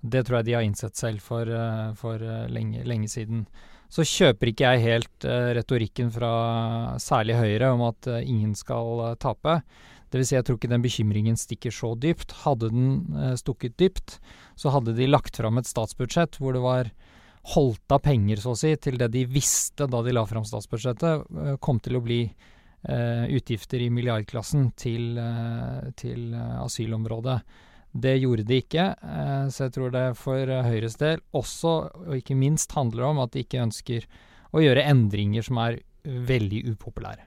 Det 0.00 0.24
tror 0.24 0.40
jeg 0.40 0.48
de 0.48 0.56
har 0.56 0.64
innsett 0.64 0.96
selv 0.96 1.20
for, 1.20 1.44
for 2.00 2.22
lenge, 2.48 2.84
lenge 2.88 3.08
siden. 3.08 3.44
Så 3.90 4.06
kjøper 4.06 4.48
ikke 4.48 4.70
jeg 4.70 4.84
helt 4.86 5.26
uh, 5.26 5.50
retorikken 5.58 6.12
fra 6.14 6.30
særlig 7.02 7.36
Høyre 7.36 7.72
om 7.74 7.82
at 7.88 8.08
ingen 8.22 8.54
skal 8.56 9.16
tape. 9.20 9.58
Dvs. 10.10 10.30
Si 10.30 10.36
jeg 10.38 10.46
tror 10.46 10.56
ikke 10.56 10.70
den 10.72 10.84
bekymringen 10.86 11.36
stikker 11.36 11.74
så 11.74 11.92
dypt. 12.00 12.32
Hadde 12.46 12.70
den 12.72 13.36
stukket 13.38 13.76
dypt, 13.82 14.16
så 14.56 14.72
hadde 14.72 14.96
de 14.96 15.10
lagt 15.10 15.36
fram 15.36 15.60
et 15.60 15.68
statsbudsjett 15.68 16.40
hvor 16.40 16.56
det 16.56 16.64
var 16.64 16.90
holdt 17.54 17.92
av 17.92 18.02
penger, 18.04 18.40
så 18.40 18.54
å 18.54 18.58
si, 18.58 18.72
til 18.76 18.98
det 19.00 19.10
de 19.14 19.24
visste 19.28 19.86
da 19.90 20.02
de 20.04 20.12
la 20.12 20.26
fram 20.28 20.44
statsbudsjettet, 20.46 21.58
kom 21.64 21.80
til 21.82 21.96
å 21.96 22.04
bli 22.04 22.22
utgifter 22.80 23.82
i 23.84 23.90
milliardklassen 23.92 24.70
til, 24.78 25.18
til 26.00 26.30
asylområdet. 26.34 27.34
Det 27.92 28.12
gjorde 28.22 28.44
de 28.46 28.60
ikke, 28.62 28.84
eh, 29.02 29.46
så 29.50 29.66
jeg 29.66 29.72
tror 29.74 29.90
det 29.90 30.04
for 30.18 30.38
eh, 30.46 30.66
Høyres 30.66 30.94
del 31.00 31.22
også, 31.34 31.72
og 32.06 32.12
ikke 32.14 32.38
minst, 32.38 32.70
handler 32.72 33.08
om 33.08 33.18
at 33.18 33.32
de 33.34 33.42
ikke 33.42 33.64
ønsker 33.64 34.06
å 34.54 34.62
gjøre 34.62 34.86
endringer 34.86 35.42
som 35.42 35.58
er 35.58 35.80
veldig 36.04 36.62
upopulære. 36.70 37.26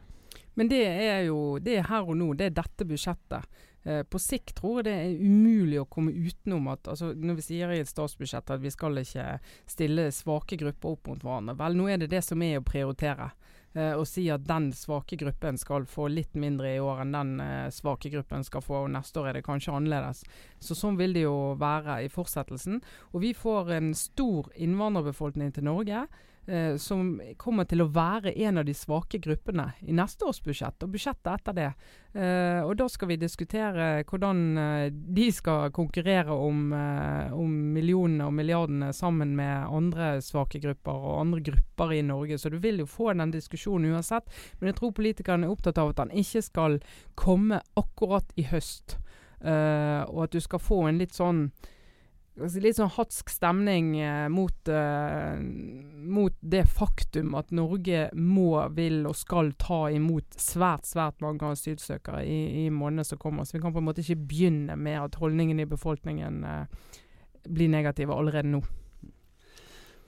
Men 0.56 0.70
det 0.72 0.86
er 0.86 1.26
jo 1.28 1.58
det 1.60 1.80
er 1.80 1.90
her 1.90 2.08
og 2.08 2.16
nå, 2.16 2.32
det 2.38 2.48
er 2.48 2.58
dette 2.62 2.88
budsjettet. 2.88 3.60
Eh, 3.84 4.06
på 4.08 4.22
sikt 4.22 4.56
tror 4.62 4.80
jeg 4.80 4.88
det 4.88 4.96
er 4.96 5.20
umulig 5.20 5.82
å 5.82 5.90
komme 5.92 6.14
utenom 6.16 6.70
at 6.72 6.88
altså, 6.88 7.10
Når 7.12 7.42
vi 7.42 7.44
sier 7.44 7.74
i 7.74 7.82
et 7.84 7.90
statsbudsjett 7.90 8.54
at 8.56 8.62
vi 8.64 8.72
skal 8.72 9.02
ikke 9.02 9.26
stille 9.68 10.08
svake 10.16 10.56
grupper 10.62 10.96
opp 10.96 11.12
mot 11.12 11.26
hverandre, 11.28 11.58
vel 11.60 11.76
nå 11.76 11.90
er 11.92 12.00
det 12.00 12.14
det 12.14 12.24
som 12.24 12.40
er 12.46 12.62
å 12.62 12.64
prioritere 12.64 13.34
eh, 13.34 13.52
og 13.98 14.06
si 14.10 14.28
at 14.30 14.46
den 14.46 14.72
svake 14.76 15.18
gruppen 15.18 15.58
skal 15.58 15.88
få 15.90 16.08
litt 16.12 16.36
mindre 16.38 16.76
i 16.76 16.82
år 16.84 17.04
enn 17.04 17.16
den 17.16 17.32
eh, 17.42 17.72
svake 17.74 18.12
gruppen 18.14 18.46
skal 18.46 18.62
få, 18.62 18.84
og 18.84 18.94
neste 18.94 19.22
år 19.22 19.32
er 19.32 19.40
det 19.40 19.46
kanskje 19.48 19.74
annerledes. 19.74 20.24
Så 20.62 20.78
Sånn 20.78 21.00
vil 21.00 21.16
det 21.16 21.26
jo 21.26 21.56
være 21.60 22.02
i 22.06 22.12
fortsettelsen. 22.12 22.82
Og 23.14 23.24
vi 23.24 23.34
får 23.38 23.74
en 23.78 23.94
stor 23.98 24.52
innvandrerbefolkning 24.54 25.54
til 25.56 25.68
Norge 25.70 26.06
eh, 26.48 26.76
som 26.78 27.22
kommer 27.38 27.68
til 27.70 27.84
å 27.84 27.90
være 27.94 28.34
en 28.46 28.60
av 28.62 28.66
de 28.68 28.74
svake 28.76 29.20
gruppene 29.24 29.70
i 29.82 29.96
neste 29.96 30.26
års 30.28 30.42
budsjett, 30.44 30.84
og 30.84 30.94
budsjettet 30.94 31.30
etter 31.34 31.58
det. 31.58 31.70
Eh, 32.14 32.62
og 32.62 32.76
Da 32.78 32.88
skal 32.90 33.10
vi 33.10 33.18
diskutere 33.18 34.04
hvordan 34.06 34.42
eh, 34.58 34.90
de 34.92 35.30
skal 35.32 35.72
konkurrere 35.74 36.36
om, 36.36 36.74
eh, 36.74 37.34
om, 37.34 37.54
millionene 37.74 38.28
og 38.28 38.34
milliardene 38.38 38.92
sammen 38.94 39.36
med 39.36 39.68
andre 39.68 40.22
svake 40.22 40.62
grupper 40.62 40.94
og 40.94 41.22
andre 41.22 41.42
grupper 41.42 41.94
i 41.94 42.02
Norge. 42.02 42.38
Så 42.38 42.50
du 42.50 42.60
vil 42.60 42.84
jo 42.84 42.86
få 42.86 43.14
den 43.14 43.32
diskusjonen 43.32 43.94
uansett. 43.94 44.30
Men 44.60 44.72
jeg 44.72 44.80
tror 44.80 44.98
politikerne 44.98 45.48
er 45.48 45.56
opptatt 45.56 45.78
av 45.82 45.94
at 45.94 46.04
den 46.04 46.18
ikke 46.24 46.42
skal 46.42 46.80
komme 47.16 47.62
akkurat 47.76 48.30
i 48.36 48.46
høst. 48.52 48.98
Uh, 49.44 50.08
og 50.08 50.24
at 50.24 50.32
du 50.32 50.40
skal 50.40 50.62
få 50.64 50.86
en 50.88 51.02
litt 51.02 51.12
sånn 51.12 51.50
litt 52.36 52.80
sånn 52.80 52.92
hatsk 52.96 53.30
stemning 53.30 53.94
eh, 54.02 54.28
mot, 54.34 54.70
eh, 54.72 55.38
mot, 55.38 56.34
det 56.42 56.64
faktum 56.66 57.36
at 57.38 57.52
Norge 57.54 58.08
må, 58.18 58.56
vil 58.74 59.04
og 59.10 59.18
skal 59.18 59.54
ta 59.62 59.86
imot 59.94 60.40
svært, 60.42 60.88
svært 60.90 61.22
mange 61.22 61.52
asylsøkere 61.54 62.24
i, 62.26 62.66
i 62.66 62.70
månedene 62.74 63.06
som 63.06 63.22
kommer. 63.22 63.46
Så 63.46 63.58
vi 63.58 63.64
kan 63.64 63.76
på 63.76 63.84
en 63.84 63.90
måte 63.90 64.02
ikke 64.02 64.26
begynne 64.34 64.78
med 64.80 65.00
at 65.04 65.20
holdningene 65.22 65.68
i 65.68 65.70
befolkningen 65.70 66.42
eh, 66.50 66.98
blir 67.50 67.70
negative 67.70 68.16
allerede 68.16 68.50
nå. 68.50 68.64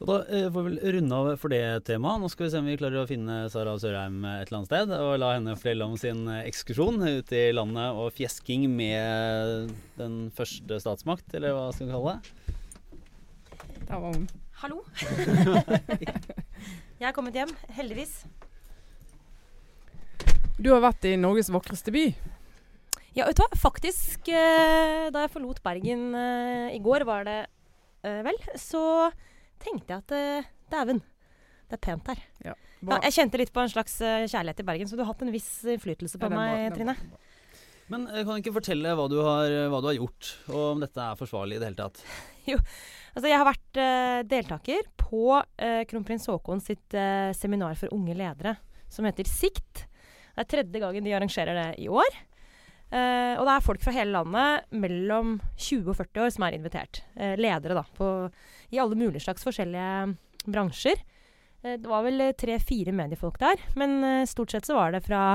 Og 0.03 0.09
Da 0.09 0.15
eh, 0.27 0.47
får 0.51 0.63
vi 0.65 0.71
vel 0.73 0.93
runde 0.97 1.17
av 1.17 1.29
for 1.39 1.53
det 1.53 1.61
temaet. 1.87 2.19
Nå 2.19 2.29
skal 2.31 2.45
vi 2.45 2.51
se 2.51 2.59
om 2.59 2.67
vi 2.67 2.75
klarer 2.79 3.05
å 3.05 3.07
finne 3.07 3.37
Sara 3.51 3.77
Sørheim 3.79 4.17
et 4.27 4.49
eller 4.49 4.57
annet 4.59 4.67
sted, 4.69 4.91
og 4.91 5.11
la 5.21 5.29
henne 5.37 5.55
fortelle 5.55 5.87
om 5.87 5.95
sin 5.99 6.25
eh, 6.27 6.43
ekskursjon 6.49 6.99
ut 6.99 7.31
i 7.31 7.43
landet 7.55 7.95
og 7.95 8.11
fjesking 8.17 8.67
med 8.75 9.71
den 9.95 10.17
første 10.35 10.81
statsmakt, 10.83 11.29
eller 11.37 11.55
hva 11.55 11.69
skal 11.71 11.87
vi 11.87 11.95
kalle 11.95 12.15
det? 12.17 12.57
Da 13.85 14.01
var 14.03 14.17
hun. 14.17 14.25
Hallo. 14.59 14.81
jeg 16.99 17.07
er 17.07 17.15
kommet 17.15 17.37
hjem, 17.39 17.53
heldigvis. 17.77 18.17
Du 20.59 20.73
har 20.73 20.83
vært 20.83 21.07
i 21.07 21.15
Norges 21.19 21.51
vakreste 21.53 21.93
by. 21.95 22.09
Ja, 23.15 23.29
vet 23.29 23.39
du 23.39 23.45
hva. 23.45 23.61
Faktisk, 23.61 24.27
eh, 24.27 25.07
da 25.07 25.23
jeg 25.23 25.31
forlot 25.37 25.63
Bergen 25.63 26.09
i 26.67 26.81
går, 26.83 27.07
var 27.07 27.23
det 27.27 27.45
vel, 28.03 28.35
så 28.59 28.83
tenkte 29.61 29.95
jeg 29.95 30.03
at 30.03 30.15
uh, 30.15 30.49
dæven, 30.73 31.01
det 31.69 31.77
er 31.77 31.83
pent 31.83 32.11
her. 32.11 32.23
Ja, 32.45 32.55
ja, 32.85 32.99
jeg 33.07 33.15
kjente 33.15 33.39
litt 33.41 33.53
på 33.55 33.63
en 33.63 33.71
slags 33.71 33.95
uh, 34.03 34.25
kjærlighet 34.25 34.61
i 34.61 34.67
Bergen, 34.67 34.89
så 34.89 34.97
du 34.97 35.03
har 35.03 35.11
hatt 35.11 35.23
en 35.25 35.33
viss 35.33 35.49
innflytelse 35.75 36.21
på 36.21 36.29
ja, 36.29 36.35
meg, 36.35 36.57
var, 36.65 36.75
Trine. 36.75 36.97
Men 37.93 38.05
uh, 38.09 38.19
kan 38.21 38.33
du 38.33 38.43
ikke 38.43 38.55
fortelle 38.59 38.93
hva 38.97 39.07
du, 39.11 39.17
har, 39.25 39.55
hva 39.71 39.81
du, 39.81 39.89
har, 39.91 39.97
gjort, 39.97 40.35
og 40.51 40.61
om 40.73 40.85
dette 40.85 41.07
er 41.07 41.19
forsvarlig 41.19 41.57
i 41.57 41.63
det 41.63 41.71
hele 41.71 41.81
tatt? 41.81 42.03
jo, 42.51 42.59
altså 43.13 43.31
jeg 43.31 43.41
har 43.41 43.49
vært 43.49 43.81
uh, 43.81 44.19
deltaker 44.35 44.93
på 45.05 45.25
kronprins 45.85 46.25
Haakon 46.31 46.63
sitt 46.65 46.95
seminar 47.37 47.75
for 47.77 47.93
unge 47.93 48.15
ledere, 48.17 48.55
som 48.89 49.05
heter 49.05 49.27
Sikt. 49.29 49.85
Det 50.33 50.43
er 50.43 50.47
tredje 50.49 50.81
gangen 50.81 51.05
de 51.05 51.13
arrangerer 51.13 51.55
det 51.55 51.67
i 51.83 51.85
år. 51.87 52.17
Uh, 52.93 53.33
og 53.39 53.47
det 53.47 53.53
er 53.55 53.65
folk 53.65 53.81
fra 53.81 53.93
hele 53.95 54.13
landet 54.13 54.67
mellom 54.77 55.35
20 55.57 55.89
og 55.89 55.97
40 55.97 56.21
år 56.21 56.31
som 56.35 56.45
er 56.45 56.57
invitert. 56.57 57.01
Uh, 57.17 57.33
ledere, 57.39 57.77
da. 57.77 57.83
På, 57.97 58.29
I 58.71 58.79
alle 58.81 58.97
mulige 58.99 59.25
slags 59.25 59.45
forskjellige 59.47 60.45
bransjer. 60.45 61.01
Uh, 61.65 61.75
det 61.81 61.89
var 61.89 62.05
vel 62.05 62.27
tre-fire 62.37 62.93
mediefolk 62.95 63.39
der. 63.41 63.61
Men 63.79 64.27
stort 64.29 64.53
sett 64.53 64.69
så 64.69 64.77
var 64.77 64.93
det 64.95 65.03
fra 65.07 65.25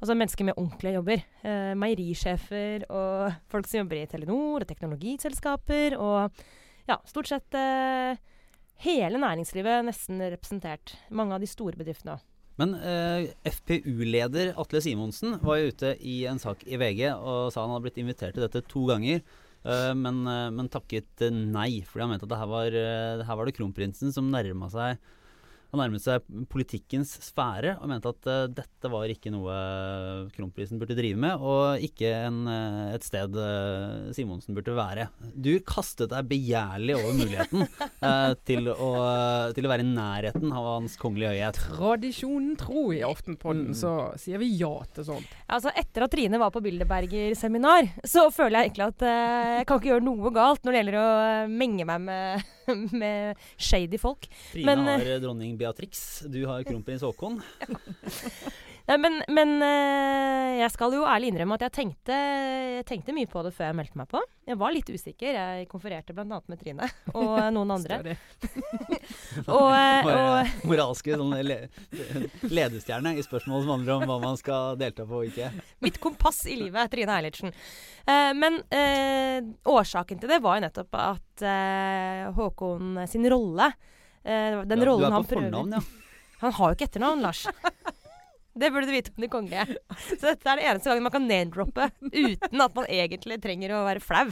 altså 0.00 0.16
mennesker 0.16 0.46
med 0.48 0.56
ordentlige 0.56 0.96
jobber. 0.96 1.24
meierisjefer 1.76 2.86
og 2.88 3.34
folk 3.52 3.66
som 3.68 3.82
jobber 3.82 3.98
i 3.98 4.06
Telenor 4.08 4.62
og 4.62 4.68
teknologiselskaper. 4.68 5.98
Og 6.00 6.40
ja, 6.88 6.96
stort 7.08 7.28
sett 7.28 7.58
hele 8.80 9.20
næringslivet 9.20 9.84
nesten 9.84 10.24
representert. 10.24 10.96
Mange 11.12 11.36
av 11.36 11.44
de 11.44 11.50
store 11.52 11.76
bedriftene 11.76 12.16
òg. 12.16 12.29
Men 12.60 12.74
eh, 12.76 13.30
FPU-leder 13.48 14.52
Atle 14.60 14.82
Simonsen 14.84 15.38
var 15.40 15.60
jo 15.60 15.70
ute 15.72 15.94
i 16.04 16.22
en 16.28 16.40
sak 16.42 16.66
i 16.68 16.76
VG 16.80 17.06
og 17.14 17.48
sa 17.54 17.64
han 17.64 17.72
hadde 17.72 17.86
blitt 17.86 18.00
invitert 18.02 18.36
til 18.36 18.44
dette 18.44 18.64
to 18.68 18.84
ganger. 18.90 19.22
Eh, 19.64 19.92
men, 19.96 20.20
uh, 20.28 20.48
men, 20.52 20.68
takket 20.72 21.24
nei, 21.30 21.80
fordi 21.88 22.04
han 22.04 22.12
mente 22.14 22.28
at 22.28 22.34
det 22.34 22.40
her 22.42 22.52
var, 22.52 22.76
det 23.20 23.26
her 23.28 23.40
var 23.40 23.48
det 23.48 23.56
kronprinsen 23.56 24.12
som 24.12 24.28
nærma 24.32 24.68
seg 24.72 25.00
han 25.70 25.80
nærmet 25.84 26.02
seg 26.02 26.24
politikkens 26.50 27.12
sfære 27.22 27.76
og 27.78 27.90
mente 27.90 28.10
at 28.10 28.26
uh, 28.26 28.48
dette 28.50 28.90
var 28.90 29.10
ikke 29.12 29.30
noe 29.30 29.54
kronprisen 30.34 30.80
burde 30.80 30.96
drive 30.98 31.18
med, 31.20 31.38
og 31.38 31.84
ikke 31.86 32.10
en, 32.26 32.40
uh, 32.48 32.88
et 32.96 33.06
sted 33.06 33.36
uh, 33.38 34.10
Simonsen 34.16 34.56
burde 34.56 34.74
være. 34.74 35.06
Du 35.34 35.52
kastet 35.66 36.10
deg 36.10 36.26
begjærlig 36.30 36.96
over 36.98 37.14
muligheten 37.20 37.66
til 38.48 38.70
å, 38.72 38.90
til, 39.54 39.66
å, 39.66 39.70
være 39.70 39.86
i 39.86 39.90
nærheten 39.90 40.50
av 40.50 40.66
Hans 40.72 40.96
Kongelige 41.00 41.36
Høyhet. 41.36 41.60
Tradisjonen 41.70 42.56
tro 42.58 42.88
i 42.94 43.02
Aftenpodden, 43.06 43.70
mm. 43.70 43.78
så 43.78 43.94
sier 44.20 44.42
vi 44.42 44.50
ja 44.58 44.72
til 44.96 45.06
sånt. 45.06 45.38
Altså, 45.46 45.70
etter 45.78 46.06
at 46.06 46.14
Trine 46.14 46.40
var 46.42 46.50
på 46.54 46.62
Bilderberger-seminar, 46.64 47.92
så 48.02 48.26
føler 48.34 48.58
jeg 48.58 48.70
egentlig 48.70 48.88
at 48.90 49.06
jeg 49.06 49.68
kan 49.68 49.78
ikke 49.80 49.92
gjøre 49.92 50.06
noe 50.06 50.34
galt 50.34 50.64
når 50.64 50.72
det 50.72 50.82
gjelder 50.82 51.00
å 51.00 51.08
menge 51.50 51.86
meg 51.86 52.04
med, 52.08 52.50
med 53.02 53.36
shady 53.56 53.98
folk. 54.00 54.28
Trine 54.52 54.66
Men, 54.66 54.86
har 54.86 55.20
dronning 55.22 55.58
Beatrix. 55.58 56.20
Du 56.26 56.44
har 56.46 56.62
kronprins 56.62 57.02
Haakon. 57.02 57.40
Nei, 58.90 58.96
men, 58.98 59.20
men 59.30 59.52
eh, 59.62 60.56
jeg 60.64 60.70
skal 60.74 60.94
jo 60.96 61.04
ærlig 61.06 61.28
innrømme 61.30 61.54
at 61.54 61.62
jeg 61.68 61.74
tenkte, 61.76 62.16
jeg 62.80 62.86
tenkte, 62.88 63.14
mye 63.14 63.28
på 63.30 63.44
det 63.46 63.52
før 63.54 63.68
jeg 63.68 63.76
meldte 63.78 64.00
meg 64.00 64.08
på. 64.10 64.22
Jeg 64.50 64.58
var 64.58 64.74
litt 64.74 64.88
usikker. 64.90 65.36
Jeg 65.36 65.68
konfererte 65.70 66.16
bl.a. 66.16 66.24
med 66.26 66.58
Trine 66.58 66.88
og 67.20 67.36
noen 67.54 67.70
andre. 67.76 68.00
og, 69.60 69.68
eh, 69.76 70.10
og, 70.10 70.56
Moralske 70.66 71.20
sånn 71.20 71.36
le, 71.46 71.60
ledestjerne 72.50 73.14
i 73.14 73.22
spørsmål 73.22 73.62
som 73.62 73.72
handler 73.76 73.94
om 73.94 74.10
hva 74.10 74.18
man 74.24 74.40
skal 74.40 74.74
delta 74.80 75.06
på 75.06 75.22
og 75.22 75.30
ikke. 75.30 75.52
Mitt 75.86 76.02
kompass 76.02 76.42
i 76.50 76.58
livet, 76.58 76.90
Trine 76.90 77.14
Eilertsen. 77.20 77.54
Uh, 78.10 78.32
men 78.34 78.58
uh, 78.74 79.38
årsaken 79.70 80.18
til 80.18 80.34
det 80.34 80.40
var 80.42 80.58
jo 80.58 80.66
nettopp 80.66 80.98
at 80.98 81.46
uh, 81.46 82.26
Håkon 82.34 83.04
sin 83.10 83.30
rolle 83.30 83.70
Uh, 84.20 84.66
den 84.68 84.82
ja, 84.82 84.84
rollen 84.84 85.14
han 85.14 85.24
prøver 85.24 85.46
fornavn, 85.46 85.78
ja. 85.78 86.34
Han 86.42 86.52
har 86.58 86.72
jo 86.72 86.76
ikke 86.76 86.90
etternavn, 86.90 87.22
Lars. 87.24 87.46
Det 88.60 88.68
burde 88.70 88.90
du 88.90 88.92
vite 88.92 89.12
om 89.16 89.24
de 89.24 89.30
kongelige. 89.32 89.78
Så 90.18 90.20
dette 90.26 90.50
er 90.50 90.60
det 90.60 90.68
eneste 90.68 90.90
gangen 90.90 91.06
man 91.06 91.14
kan 91.14 91.28
name-droppe 91.28 91.90
uten 92.12 92.64
at 92.66 92.76
man 92.76 92.88
egentlig 92.92 93.40
trenger 93.40 93.72
å 93.72 93.84
være 93.86 94.04
flau. 94.04 94.28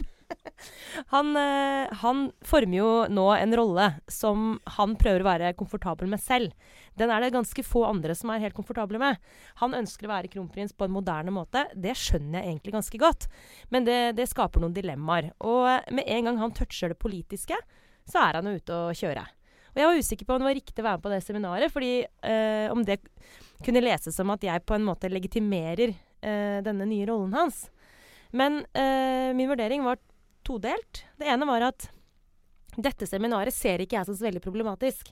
han, 1.14 1.36
eh, 1.36 1.94
han 2.02 2.26
former 2.44 2.76
jo 2.76 2.90
nå 3.08 3.24
en 3.32 3.56
rolle 3.56 3.86
som 4.12 4.58
han 4.76 4.96
prøver 5.00 5.24
å 5.24 5.28
være 5.30 5.54
komfortabel 5.56 6.10
med 6.12 6.20
selv. 6.20 6.52
Den 6.98 7.12
er 7.14 7.24
det 7.24 7.32
ganske 7.36 7.64
få 7.64 7.86
andre 7.88 8.16
som 8.18 8.34
er 8.34 8.42
helt 8.42 8.56
komfortable 8.58 9.00
med. 9.00 9.16
Han 9.62 9.76
ønsker 9.78 10.08
å 10.08 10.12
være 10.12 10.32
kronprins 10.32 10.76
på 10.76 10.88
en 10.88 10.96
moderne 10.98 11.32
måte. 11.32 11.64
Det 11.72 11.96
skjønner 11.96 12.42
jeg 12.42 12.52
egentlig 12.52 12.76
ganske 12.76 13.00
godt. 13.00 13.30
Men 13.72 13.88
det, 13.88 13.98
det 14.18 14.28
skaper 14.28 14.60
noen 14.60 14.76
dilemmaer. 14.76 15.32
Og 15.40 15.94
med 15.94 16.04
en 16.04 16.30
gang 16.30 16.44
han 16.44 16.56
toucher 16.56 16.92
det 16.92 17.00
politiske, 17.00 17.56
så 18.08 18.26
er 18.26 18.40
han 18.40 18.50
jo 18.50 18.58
ute 18.60 18.76
å 18.76 18.94
kjøre. 18.96 19.24
Og 19.72 19.80
jeg 19.80 19.88
var 19.88 20.00
usikker 20.02 20.28
på 20.28 20.34
om 20.34 20.42
det 20.42 20.48
var 20.48 20.58
riktig 20.58 20.82
å 20.82 20.86
være 20.86 20.98
med 20.98 21.04
på 21.04 21.12
det 21.12 21.20
seminaret, 21.24 21.72
fordi 21.72 21.92
eh, 22.04 22.66
om 22.72 22.84
det 22.86 22.98
kunne 23.64 23.82
leses 23.82 24.16
som 24.16 24.30
at 24.34 24.44
jeg 24.46 24.64
på 24.66 24.76
en 24.76 24.86
måte 24.86 25.10
legitimerer 25.10 25.92
eh, 25.92 26.58
denne 26.64 26.86
nye 26.88 27.06
rollen 27.08 27.34
hans. 27.36 27.66
Men 28.30 28.62
eh, 28.76 29.34
min 29.36 29.50
vurdering 29.50 29.84
var 29.86 30.00
todelt. 30.46 31.04
Det 31.18 31.28
ene 31.28 31.48
var 31.48 31.68
at 31.70 31.88
dette 32.78 33.08
seminaret 33.10 33.54
ser 33.54 33.82
ikke 33.82 33.98
jeg 33.98 34.08
som 34.08 34.16
så 34.16 34.28
veldig 34.28 34.42
problematisk. 34.44 35.10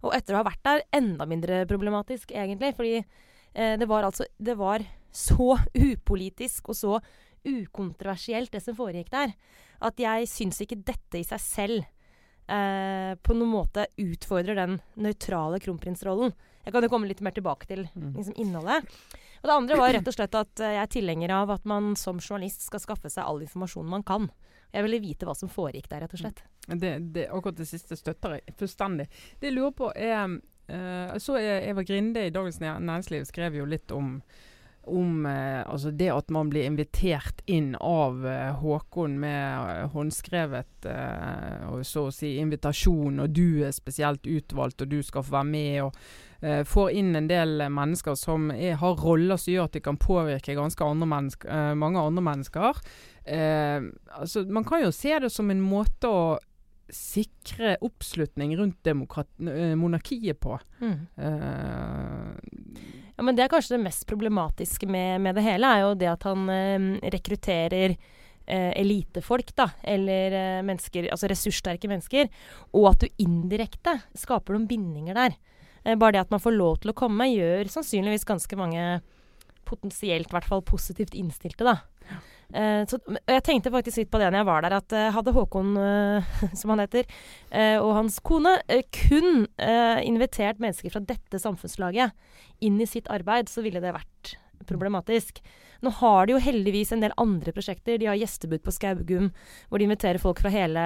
Og 0.00 0.14
etter 0.16 0.34
å 0.34 0.40
ha 0.40 0.46
vært 0.46 0.62
der, 0.64 0.84
enda 0.96 1.26
mindre 1.28 1.64
problematisk, 1.68 2.32
egentlig. 2.32 2.72
Fordi 2.78 2.96
eh, 3.00 3.74
det 3.80 3.88
var 3.90 4.06
altså 4.08 4.28
Det 4.38 4.56
var 4.56 4.84
så 5.10 5.56
upolitisk 5.90 6.70
og 6.70 6.78
så 6.78 7.00
ukontroversielt, 7.40 8.52
det 8.52 8.60
som 8.60 8.76
foregikk 8.76 9.08
der, 9.12 9.32
at 9.80 10.00
jeg 10.00 10.28
syns 10.28 10.60
ikke 10.60 10.82
dette 10.84 11.20
i 11.20 11.24
seg 11.24 11.40
selv 11.40 11.86
eh, 12.50 13.14
på 13.22 13.36
noen 13.36 13.52
måte 13.54 13.86
utfordrer 14.00 14.58
den 14.58 14.78
nøytrale 15.00 15.60
kronprinsrollen. 15.62 16.34
Jeg 16.64 16.74
kan 16.74 16.84
jo 16.84 16.90
komme 16.92 17.08
litt 17.08 17.22
mer 17.24 17.32
tilbake 17.32 17.66
til 17.70 17.86
Mm. 17.96 18.12
liksom, 18.16 18.34
innholdet. 18.36 18.84
Og 19.40 19.48
det 19.48 19.54
andre 19.56 19.76
var 19.80 19.92
rett 19.96 20.08
og 20.08 20.14
slett 20.14 20.34
at 20.36 20.60
eh, 20.60 20.74
jeg 20.76 20.82
er 20.82 20.92
tilhenger 20.92 21.30
av 21.32 21.50
at 21.50 21.64
man 21.64 21.94
som 21.96 22.18
journalist 22.20 22.66
skal 22.66 22.80
skaffe 22.80 23.08
seg 23.10 23.24
all 23.24 23.40
informasjon 23.40 23.88
man 23.88 24.02
kan. 24.04 24.28
Jeg 24.72 24.84
ville 24.84 25.00
vite 25.00 25.26
hva 25.26 25.34
som 25.34 25.48
foregikk 25.48 25.88
der, 25.88 26.04
rett 26.04 26.12
og 26.14 26.20
slett. 26.20 26.42
Det, 26.68 26.92
det, 27.14 27.28
akkurat 27.32 27.56
det 27.56 27.66
siste 27.66 27.96
støtter 27.96 28.36
jeg 28.36 28.54
fullstendig. 28.60 29.08
Det 29.40 29.48
jeg 29.48 29.56
lurer 29.56 29.72
på 29.74 29.88
er 29.96 30.36
uh, 30.70 31.16
Så 31.18 31.34
Eva 31.40 31.82
Grinde 31.82 32.28
i 32.28 32.30
Dagens 32.30 32.60
Næringsliv 32.60 33.24
skrev 33.26 33.56
jo 33.58 33.64
litt 33.66 33.90
om 33.90 34.20
om 34.90 35.26
eh, 35.26 35.60
altså 35.64 35.92
det 35.94 36.10
at 36.12 36.30
man 36.34 36.50
blir 36.52 36.66
invitert 36.68 37.42
inn 37.50 37.72
av 37.80 38.24
eh, 38.26 38.50
Håkon 38.60 39.18
med 39.22 39.70
eh, 39.76 39.86
håndskrevet 39.94 40.88
og 41.70 41.84
så 41.84 42.06
å 42.08 42.14
si 42.14 42.34
invitasjon, 42.40 43.20
og 43.20 43.34
du 43.36 43.62
er 43.66 43.74
spesielt 43.76 44.24
utvalgt, 44.26 44.80
og 44.82 44.90
du 44.90 45.00
skal 45.04 45.24
få 45.26 45.34
være 45.34 45.50
med. 45.50 45.82
og 45.84 46.66
Får 46.70 46.94
inn 46.96 47.12
en 47.18 47.26
del 47.28 47.66
mennesker 47.68 48.16
som 48.16 48.46
er, 48.54 48.78
har 48.80 49.02
roller 49.04 49.36
som 49.36 49.52
gjør 49.52 49.68
at 49.68 49.74
de 49.76 49.82
kan 49.84 49.98
påvirke 50.00 50.56
ganske 50.56 50.86
andre 50.86 51.08
mennesk, 51.10 51.44
eh, 51.44 51.74
mange 51.76 52.00
andre 52.00 52.24
mennesker. 52.24 52.80
Eh, 53.28 53.90
altså, 54.16 54.46
man 54.48 54.64
kan 54.64 54.86
jo 54.86 54.94
se 54.94 55.18
det 55.20 55.28
som 55.34 55.52
en 55.52 55.60
måte 55.60 56.08
å 56.08 56.22
sikre 56.90 57.76
oppslutning 57.86 58.56
rundt 58.58 58.88
monarkiet 59.78 60.40
på. 60.40 60.56
Eh, 60.80 62.32
Ja, 63.20 63.24
men 63.28 63.36
Det 63.36 63.42
er 63.44 63.50
kanskje 63.52 63.74
det 63.74 63.84
mest 63.84 64.06
problematiske 64.08 64.86
med, 64.88 65.20
med 65.20 65.36
det 65.36 65.42
hele, 65.44 65.68
er 65.68 65.82
jo 65.84 65.96
det 66.00 66.06
at 66.08 66.22
han 66.24 66.46
eh, 66.48 66.84
rekrutterer 67.12 67.92
eh, 67.92 68.70
elitefolk, 68.80 69.50
da, 69.60 69.66
eller 69.84 70.36
eh, 70.38 70.62
mennesker, 70.64 71.10
altså 71.12 71.28
ressurssterke 71.28 71.90
mennesker, 71.90 72.30
og 72.72 72.86
at 72.94 73.04
du 73.04 73.20
indirekte 73.20 73.98
skaper 74.16 74.56
noen 74.56 74.64
bindinger 74.70 75.18
der. 75.18 75.36
Eh, 75.84 75.98
bare 76.00 76.16
det 76.16 76.22
at 76.22 76.32
man 76.32 76.40
får 76.40 76.56
lov 76.56 76.80
til 76.80 76.94
å 76.94 76.96
komme, 76.96 77.28
gjør 77.28 77.68
sannsynligvis 77.68 78.24
ganske 78.24 78.56
mange 78.56 78.86
potensielt, 79.68 80.32
i 80.32 80.38
hvert 80.38 80.48
fall 80.48 80.64
positivt 80.64 81.12
innstilte, 81.12 81.68
da. 81.68 81.76
Eh, 82.52 82.82
så, 82.90 82.98
jeg 83.30 83.42
tenkte 83.46 83.72
faktisk 83.72 84.00
litt 84.02 84.10
på 84.10 84.18
det 84.20 84.30
når 84.30 84.40
jeg 84.40 84.48
var 84.48 84.64
der, 84.64 84.76
at 84.80 84.94
eh, 84.96 85.10
hadde 85.14 85.34
Håkon, 85.36 85.72
eh, 85.78 86.30
som 86.58 86.72
han 86.74 86.82
heter, 86.82 87.08
og 87.82 87.94
hans 87.96 88.18
kone 88.24 88.56
kun 88.94 89.44
invitert 90.06 90.60
mennesker 90.62 90.92
fra 90.94 91.02
dette 91.02 91.40
samfunnslaget 91.42 92.14
inn 92.64 92.78
i 92.80 92.88
sitt 92.88 93.10
arbeid, 93.10 93.50
så 93.50 93.64
ville 93.64 93.82
det 93.82 93.94
vært 93.96 94.34
problematisk. 94.68 95.40
Nå 95.82 95.92
har 95.98 96.26
de 96.28 96.36
jo 96.36 96.42
heldigvis 96.44 96.92
en 96.94 97.02
del 97.02 97.14
andre 97.20 97.54
prosjekter. 97.56 97.98
De 97.98 98.06
har 98.10 98.18
gjestebud 98.20 98.62
på 98.62 98.74
Skaugum, 98.76 99.30
hvor 99.68 99.80
de 99.80 99.88
inviterer 99.88 100.20
folk 100.22 100.42
fra 100.42 100.52
hele 100.52 100.82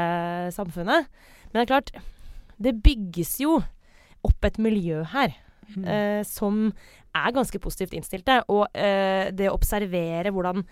samfunnet. 0.55 1.11
Men 1.51 1.59
det 1.59 1.65
er 1.65 1.73
klart, 1.73 1.95
det 2.57 2.77
bygges 2.87 3.37
jo 3.43 3.59
opp 4.25 4.47
et 4.49 4.61
miljø 4.63 5.03
her 5.13 5.35
Mm. 5.65 5.85
eh, 5.89 6.23
som 6.25 6.73
er 7.15 7.33
ganske 7.35 7.59
positivt 7.63 7.95
innstilte. 7.97 8.43
Og 8.53 8.67
eh, 8.77 9.31
det 9.35 9.49
å 9.51 9.57
observere 9.57 10.33
hvordan 10.35 10.65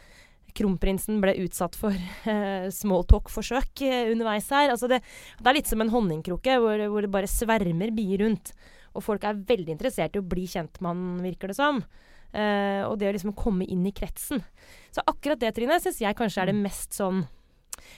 kronprinsen 0.55 1.21
ble 1.23 1.35
utsatt 1.45 1.77
for 1.79 1.95
eh, 1.95 2.69
smalltalk-forsøk 2.73 3.83
eh, 3.87 4.13
underveis 4.13 4.49
her. 4.53 4.71
Altså 4.75 4.89
det, 4.91 5.01
det 5.41 5.51
er 5.51 5.59
litt 5.59 5.71
som 5.71 5.83
en 5.85 5.93
honningkrukke 5.93 6.59
hvor, 6.63 6.87
hvor 6.93 7.07
det 7.07 7.13
bare 7.15 7.31
svermer 7.31 7.93
bier 7.97 8.25
rundt. 8.25 8.53
Og 8.93 9.05
folk 9.05 9.25
er 9.25 9.39
veldig 9.49 9.73
interessert 9.77 10.17
i 10.17 10.21
å 10.21 10.27
bli 10.29 10.47
kjent 10.51 10.81
med 10.81 10.93
han, 10.93 11.05
virker 11.25 11.53
det 11.53 11.57
som. 11.57 11.81
Eh, 12.33 12.83
og 12.87 12.99
det 13.01 13.09
å 13.11 13.15
liksom 13.17 13.35
komme 13.37 13.65
inn 13.69 13.85
i 13.89 13.93
kretsen. 13.97 14.43
Så 14.93 15.05
akkurat 15.09 15.41
det, 15.41 15.55
Trine, 15.57 15.81
syns 15.81 16.01
jeg 16.01 16.17
kanskje 16.19 16.45
er 16.45 16.53
det 16.53 16.59
mest 16.61 16.97
sånn 16.99 17.25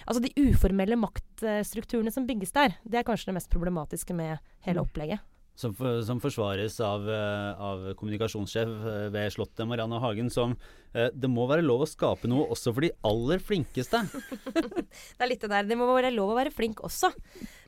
Altså 0.06 0.20
de 0.22 0.30
uformelle 0.38 0.96
maktstrukturene 0.96 2.12
som 2.14 2.24
bygges 2.24 2.54
der, 2.54 2.76
det 2.88 3.00
er 3.00 3.04
kanskje 3.04 3.28
det 3.28 3.34
mest 3.36 3.50
problematiske 3.52 4.14
med 4.16 4.38
hele 4.64 4.80
Mm. 4.80 4.86
opplegget. 4.86 5.20
Som, 5.54 5.70
for, 5.78 6.00
som 6.02 6.18
forsvares 6.18 6.80
av, 6.82 7.04
eh, 7.06 7.60
av 7.62 7.84
kommunikasjonssjef 7.94 8.70
eh, 8.90 9.04
ved 9.14 9.30
Slottet, 9.30 9.62
Marianne 9.70 10.00
Hagen, 10.02 10.26
som 10.32 10.56
eh, 10.90 11.12
det 11.14 11.30
må 11.30 11.44
være 11.46 11.62
lov 11.62 11.84
å 11.84 11.86
skape 11.86 12.26
noe 12.26 12.48
også 12.50 12.72
for 12.74 12.82
de 12.82 12.90
aller 13.06 13.38
flinkeste. 13.38 14.00
Det 15.14 15.22
er 15.22 15.30
litt 15.30 15.44
det 15.44 15.50
der. 15.52 15.68
Det 15.68 15.78
må 15.78 15.86
være 15.92 16.10
lov 16.14 16.32
å 16.32 16.38
være 16.40 16.50
flink 16.54 16.82
også. 16.86 17.12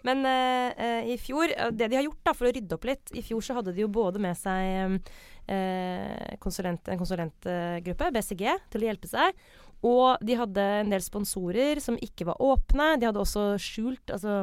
Men 0.06 0.26
eh, 0.26 1.12
i 1.14 1.16
fjor 1.18 1.50
Det 1.74 1.88
de 1.90 1.98
har 1.98 2.04
gjort 2.06 2.26
da, 2.26 2.34
for 2.34 2.48
å 2.48 2.52
rydde 2.54 2.76
opp 2.76 2.84
litt 2.86 3.10
I 3.18 3.22
fjor 3.26 3.42
så 3.42 3.56
hadde 3.56 3.74
de 3.74 3.82
jo 3.82 3.88
både 3.90 4.22
med 4.22 4.38
seg 4.38 4.98
eh, 5.46 6.34
konsulent, 6.42 6.90
en 6.90 7.00
konsulentgruppe, 7.00 8.10
BCG, 8.18 8.44
til 8.72 8.82
å 8.82 8.90
hjelpe 8.90 9.10
seg. 9.10 9.46
Og 9.86 10.22
de 10.24 10.36
hadde 10.38 10.66
en 10.80 10.90
del 10.90 11.04
sponsorer 11.04 11.80
som 11.84 11.98
ikke 12.02 12.26
var 12.30 12.42
åpne. 12.42 12.96
De 12.98 13.08
hadde 13.08 13.22
også 13.22 13.52
skjult 13.60 14.14
Altså, 14.14 14.42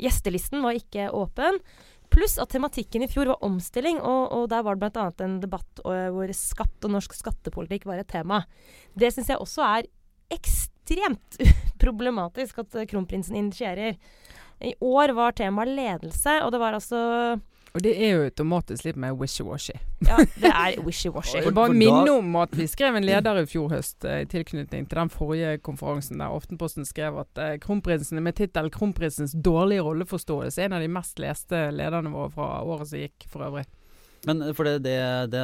gjestelisten 0.00 0.62
var 0.64 0.78
ikke 0.78 1.10
åpen. 1.14 1.60
Pluss 2.10 2.38
at 2.42 2.50
tematikken 2.50 3.04
i 3.04 3.08
fjor 3.10 3.30
var 3.30 3.44
omstilling, 3.46 4.00
og, 4.02 4.32
og 4.34 4.48
der 4.50 4.64
var 4.66 4.76
det 4.76 4.90
bl.a. 4.90 5.06
en 5.24 5.38
debatt 5.42 5.82
hvor 5.84 6.32
skatt 6.34 6.88
og 6.88 6.94
norsk 6.96 7.14
skattepolitikk 7.14 7.86
var 7.86 8.02
et 8.02 8.10
tema. 8.10 8.42
Det 8.98 9.12
syns 9.14 9.30
jeg 9.30 9.38
også 9.38 9.62
er 9.66 9.88
ekstremt 10.34 11.38
problematisk 11.82 12.64
at 12.64 12.80
kronprinsen 12.90 13.38
initierer. 13.38 13.94
I 14.60 14.74
år 14.84 15.14
var 15.16 15.38
temaet 15.38 15.72
ledelse, 15.72 16.40
og 16.44 16.50
det 16.52 16.60
var 16.60 16.76
altså 16.76 17.00
Og 17.74 17.82
det 17.84 17.92
er 18.02 18.16
jo 18.16 18.22
automatisk 18.26 18.84
litt 18.88 18.96
mer 18.98 19.12
wishy-washy. 19.14 19.76
Ja, 20.02 20.16
det 20.42 20.50
er 20.50 20.80
wishy-washy. 20.82 21.34
Jeg 21.38 21.44
For- 21.44 21.50
vil 21.50 21.54
bare 21.54 21.74
minne 21.76 22.10
om 22.18 22.34
at 22.40 22.56
vi 22.58 22.66
skrev 22.66 22.96
en 22.98 23.06
leder 23.06 23.38
i 23.42 23.46
fjor 23.46 23.68
høst 23.70 24.04
eh, 24.04 24.24
i 24.24 24.28
tilknytning 24.30 24.88
til 24.90 24.98
den 24.98 25.12
forrige 25.12 25.58
konferansen 25.62 26.18
der 26.18 26.34
Aftenposten 26.34 26.84
skrev 26.88 27.20
at 27.22 27.38
eh, 27.38 27.58
kronprinsen 27.62 28.18
med 28.22 28.34
tittel 28.40 28.70
'Kronprinsens 28.74 29.36
dårlige 29.44 29.84
rolleforståelse' 29.86 30.58
er 30.58 30.64
en 30.70 30.72
av 30.72 30.80
de 30.82 30.88
mest 30.88 31.18
leste 31.22 31.70
lederne 31.70 32.10
våre 32.10 32.30
fra 32.34 32.48
året 32.64 32.88
som 32.90 32.98
gikk, 32.98 33.28
for 33.30 33.46
øvrig. 33.46 33.66
Men 34.28 34.42
for 34.52 34.68
det, 34.68 34.82
det, 34.84 34.96
det 35.32 35.42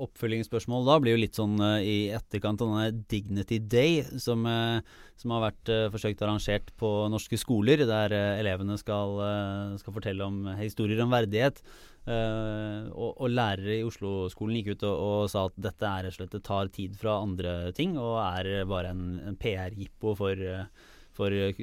oppfølgingsspørsmålet 0.00 0.88
da 0.88 0.94
blir 1.02 1.16
jo 1.16 1.20
litt 1.20 1.36
sånn 1.36 1.58
eh, 1.60 1.82
i 1.84 1.96
etterkant 2.16 2.62
av 2.64 2.70
denne 2.72 3.04
Dignity 3.12 3.58
Day, 3.60 3.98
som, 4.22 4.46
eh, 4.48 4.78
som 5.20 5.34
har 5.34 5.50
vært 5.50 5.72
eh, 5.72 5.88
forsøkt 5.92 6.24
arrangert 6.24 6.72
på 6.80 6.92
norske 7.12 7.36
skoler, 7.40 7.84
der 7.84 8.14
eh, 8.16 8.38
elevene 8.40 8.78
skal, 8.80 9.20
eh, 9.26 9.76
skal 9.82 9.96
fortelle 9.98 10.24
om 10.24 10.48
historier 10.62 11.04
om 11.04 11.12
verdighet. 11.12 11.60
Uh, 12.06 12.86
og, 12.94 13.16
og 13.18 13.32
lærere 13.34 13.80
i 13.80 13.82
Oslo-skolen 13.82 14.60
gikk 14.60 14.76
ut 14.76 14.84
og, 14.86 15.00
og 15.02 15.30
sa 15.32 15.48
at 15.48 15.56
dette 15.58 15.88
er 15.90 16.06
slett 16.14 16.36
det 16.36 16.44
tar 16.46 16.68
tid 16.70 16.94
fra 17.00 17.16
andre 17.18 17.72
ting, 17.74 17.96
og 17.98 18.20
er 18.22 18.62
bare 18.70 18.92
en, 18.94 19.16
en 19.26 19.38
PR-jippo 19.40 20.12
for, 20.14 20.38
eh, 20.38 20.92
for 21.18 21.34
eh, 21.34 21.58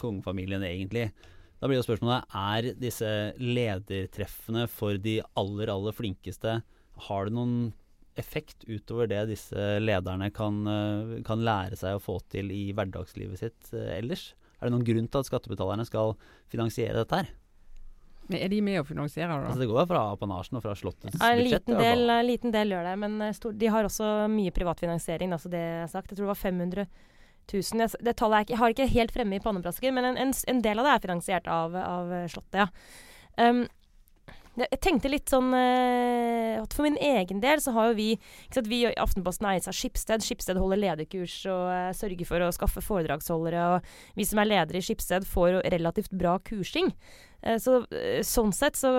kongefamilien, 0.00 0.64
egentlig. 0.64 1.10
Da 1.56 1.68
blir 1.70 1.78
jo 1.80 1.86
spørsmålet 1.86 2.26
er 2.36 2.66
disse 2.76 3.08
ledertreffene 3.40 4.66
for 4.68 4.98
de 5.00 5.18
aller, 5.40 5.70
aller 5.72 5.94
flinkeste 5.96 6.58
Har 7.08 7.28
det 7.28 7.36
noen 7.36 7.56
effekt 8.16 8.64
utover 8.68 9.08
det 9.10 9.22
disse 9.28 9.64
lederne 9.82 10.30
kan, 10.32 10.62
eh, 10.66 11.22
kan 11.26 11.42
lære 11.44 11.76
seg 11.76 11.98
å 11.98 12.00
få 12.00 12.14
til 12.32 12.48
i 12.54 12.70
hverdagslivet 12.72 13.40
sitt 13.42 13.72
eh, 13.76 13.98
ellers? 13.98 14.30
Er 14.56 14.68
det 14.68 14.72
noen 14.72 14.86
grunn 14.88 15.08
til 15.12 15.20
at 15.20 15.28
skattebetalerne 15.28 15.84
skal 15.84 16.14
finansiere 16.48 16.96
dette 16.96 17.18
her? 17.20 17.28
Men 18.26 18.40
er 18.40 18.48
de 18.50 18.62
med 18.64 18.80
å 18.80 18.86
finansiere 18.88 19.28
det, 19.28 19.50
Altså 19.50 19.60
da? 19.60 19.64
det 19.66 19.68
går 19.70 19.86
fra 19.92 20.00
apanasjen 20.16 20.56
og 20.58 20.64
fra 20.64 20.72
Slottets 20.74 21.18
Ja, 21.20 21.28
en 21.34 21.42
budsjett. 21.44 21.68
liten 21.68 21.78
del, 21.78 22.08
en 22.10 22.26
liten 22.26 22.54
del 22.56 22.72
gjør 22.72 22.88
det, 22.88 22.94
men 23.04 23.20
eh, 23.22 23.36
stor, 23.36 23.52
de 23.52 23.68
har 23.76 23.84
også 23.86 24.08
mye 24.32 24.54
privatfinansiering. 24.56 25.36
Altså 25.36 25.52
det 25.52 25.60
jeg 25.60 25.92
sagt. 25.92 26.10
Jeg 26.10 26.16
tror 26.18 26.26
det 26.26 26.32
var 26.32 26.40
500 26.40 26.88
000. 27.52 27.80
Jeg, 27.86 28.02
det 28.02 28.16
tallet 28.18 28.46
ikke, 28.46 28.54
jeg 28.54 28.62
har 28.62 28.76
ikke 28.76 28.90
helt 28.96 29.16
fremme 29.16 29.38
i 29.38 29.42
pannebrasken, 29.44 29.94
men 29.94 30.12
en, 30.12 30.20
en, 30.26 30.36
en 30.52 30.62
del 30.62 30.78
av 30.82 30.88
det 30.88 30.94
er 30.94 31.08
finansiert 31.08 31.50
av, 31.50 31.74
av 31.78 32.14
Slottet, 32.32 32.64
ja. 32.66 32.70
Um, 33.36 33.66
Jeg 34.56 34.78
tenkte 34.80 35.10
litt 35.12 35.28
sånn 35.28 35.50
eh, 35.52 36.56
at 36.56 36.72
For 36.72 36.86
min 36.86 36.96
egen 36.96 37.42
del 37.42 37.60
så 37.60 37.74
har 37.76 37.90
jo 37.90 37.96
vi 37.98 38.06
ikke 38.16 38.56
sant, 38.56 38.70
Vi 38.70 38.78
i 38.86 38.92
Aftenposten 38.96 39.48
eies 39.50 39.68
av 39.68 39.76
Skipsted. 39.76 40.24
Skipsted 40.24 40.56
holder 40.56 40.80
lederkurs 40.80 41.34
og 41.52 41.66
eh, 41.74 41.90
sørger 41.92 42.24
for 42.30 42.40
å 42.40 42.48
skaffe 42.56 42.80
foredragsholdere. 42.80 43.66
Og 43.74 44.16
vi 44.16 44.24
som 44.24 44.40
er 44.40 44.48
ledere 44.48 44.80
i 44.80 44.86
Skipsted 44.86 45.28
får 45.28 45.60
relativt 45.74 46.14
bra 46.16 46.38
kursing. 46.40 46.88
Eh, 47.42 47.60
så 47.60 47.82
sånn 48.24 48.56
sett 48.56 48.80
så 48.80 48.94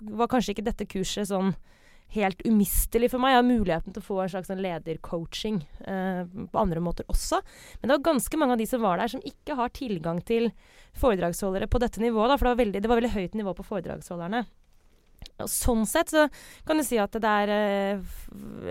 var 0.00 0.32
kanskje 0.32 0.56
ikke 0.56 0.68
dette 0.70 0.88
kurset 0.88 1.28
sånn 1.28 1.52
helt 2.12 2.42
umistelig 2.46 3.10
for 3.12 3.22
meg. 3.22 3.32
Jeg 3.32 3.40
har 3.40 3.46
muligheten 3.48 3.94
til 3.94 4.02
å 4.02 4.06
få 4.06 4.18
en 4.22 4.32
slags 4.32 4.50
sånn 4.50 4.62
ledercoaching 4.62 5.60
eh, 5.88 6.22
på 6.52 6.62
andre 6.62 6.82
måter 6.84 7.08
også. 7.12 7.40
Men 7.80 7.88
det 7.88 7.96
var 7.96 8.08
ganske 8.10 8.40
mange 8.40 8.56
av 8.56 8.62
de 8.62 8.68
som 8.68 8.82
var 8.84 9.00
der, 9.00 9.12
som 9.12 9.24
ikke 9.28 9.56
har 9.58 9.72
tilgang 9.76 10.20
til 10.28 10.50
foredragsholdere 11.00 11.70
på 11.72 11.80
dette 11.82 12.02
nivået. 12.02 12.32
Da, 12.32 12.40
for 12.40 12.48
det 12.48 12.54
var, 12.54 12.64
veldig, 12.64 12.82
det 12.82 12.90
var 12.92 13.00
veldig 13.00 13.14
høyt 13.16 13.38
nivå 13.38 13.54
på 13.56 13.68
foredragsholderne. 13.70 14.44
Og 15.42 15.48
sånn 15.50 15.86
sett 15.88 16.12
så 16.12 16.26
kan 16.66 16.80
du 16.80 16.84
si 16.86 16.98
at 17.00 17.14
det 17.14 17.36
er 17.44 17.54
eh, 17.54 18.12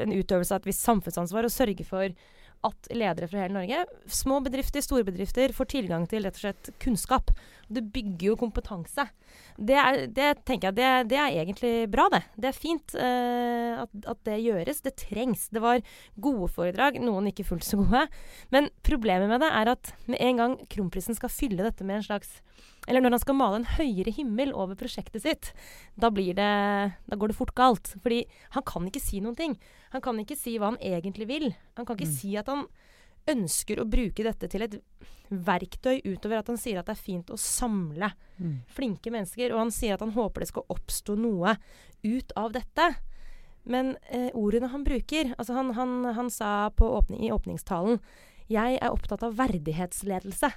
en 0.03 0.13
utøvelse 0.13 0.53
av 0.53 0.61
et 0.61 0.71
visst 0.71 0.85
samfunnsansvar 0.85 1.47
å 1.47 1.53
sørge 1.53 1.87
for 1.87 2.13
at 2.61 2.91
ledere 2.93 3.25
fra 3.25 3.41
hele 3.41 3.55
Norge, 3.55 3.85
små 4.05 4.37
bedrifter, 4.45 4.83
store 4.85 5.05
bedrifter, 5.07 5.53
får 5.55 5.69
tilgang 5.71 6.05
til 6.09 6.27
rett 6.27 6.37
og 6.37 6.43
slett 6.43 6.69
kunnskap. 6.83 7.33
Det 7.71 7.83
bygger 7.93 8.31
jo 8.31 8.37
kompetanse. 8.39 9.07
Det, 9.57 9.77
er, 9.77 9.99
det 10.11 10.29
tenker 10.47 10.69
jeg, 10.69 10.77
det, 10.79 10.89
det, 11.13 11.19
er 11.19 11.39
egentlig 11.43 11.73
bra, 11.91 12.07
det. 12.13 12.21
Det 12.35 12.51
er 12.51 12.57
fint 12.57 12.95
uh, 12.97 13.83
at, 13.85 13.95
at, 14.03 14.21
det 14.27 14.39
gjøres. 14.43 14.83
Det 14.85 14.95
trengs. 15.05 15.47
Det 15.53 15.63
var 15.63 15.83
gode 16.21 16.49
foredrag, 16.51 16.99
noen 17.03 17.31
ikke 17.31 17.47
fullt 17.47 17.67
så 17.67 17.79
gode. 17.81 18.05
Men 18.53 18.69
problemet 18.87 19.31
med 19.31 19.43
det 19.43 19.51
er 19.61 19.73
at 19.75 19.93
med 20.11 20.21
en 20.21 20.43
gang 20.43 20.57
kronprisen 20.71 21.17
skal 21.17 21.33
fylle 21.33 21.65
dette 21.65 21.87
med 21.87 22.01
en 22.01 22.09
slags 22.11 22.39
eller 22.89 23.03
når 23.03 23.13
han 23.13 23.21
skal 23.21 23.37
male 23.37 23.59
en 23.59 23.67
høyere 23.75 24.13
himmel 24.15 24.53
over 24.57 24.77
prosjektet 24.79 25.21
sitt, 25.21 25.51
da, 25.93 26.09
blir 26.13 26.33
det, 26.37 26.51
da 27.05 27.17
går 27.19 27.29
det 27.29 27.37
fort 27.37 27.53
galt. 27.57 27.93
Fordi 28.01 28.23
han 28.55 28.65
kan 28.65 28.87
ikke 28.89 29.03
si 29.03 29.21
noen 29.21 29.37
ting. 29.37 29.53
Han 29.93 30.01
kan 30.01 30.17
ikke 30.21 30.37
si 30.39 30.55
hva 30.57 30.71
han 30.71 30.81
egentlig 30.81 31.27
vil. 31.29 31.51
Han 31.77 31.85
kan 31.85 31.99
ikke 31.99 32.09
mm. 32.09 32.15
si 32.17 32.33
at 32.41 32.49
han 32.49 32.65
ønsker 33.29 33.81
å 33.81 33.87
bruke 33.89 34.25
dette 34.25 34.49
til 34.51 34.65
et 34.65 34.77
verktøy 35.31 36.01
utover 36.03 36.41
at 36.41 36.49
han 36.51 36.59
sier 36.59 36.79
at 36.79 36.89
det 36.89 36.95
er 36.97 37.05
fint 37.05 37.29
å 37.31 37.37
samle 37.39 38.11
mm. 38.37 38.57
flinke 38.73 39.13
mennesker. 39.13 39.53
Og 39.53 39.65
han 39.65 39.73
sier 39.73 39.95
at 39.95 40.03
han 40.03 40.15
håper 40.15 40.43
det 40.43 40.51
skal 40.51 40.67
oppstå 40.73 41.15
noe 41.19 41.55
ut 42.03 42.35
av 42.39 42.51
dette. 42.55 42.89
Men 43.63 43.95
eh, 44.09 44.31
ordene 44.33 44.71
han 44.73 44.81
bruker 44.81 45.35
altså 45.37 45.53
Han, 45.53 45.67
han, 45.77 45.91
han 46.17 46.31
sa 46.33 46.71
åpning, 46.73 47.21
i 47.21 47.29
åpningstalen 47.29 47.99
Jeg 48.49 48.79
er 48.81 48.89
opptatt 48.89 49.21
av 49.21 49.35
verdighetsledelse. 49.37 50.49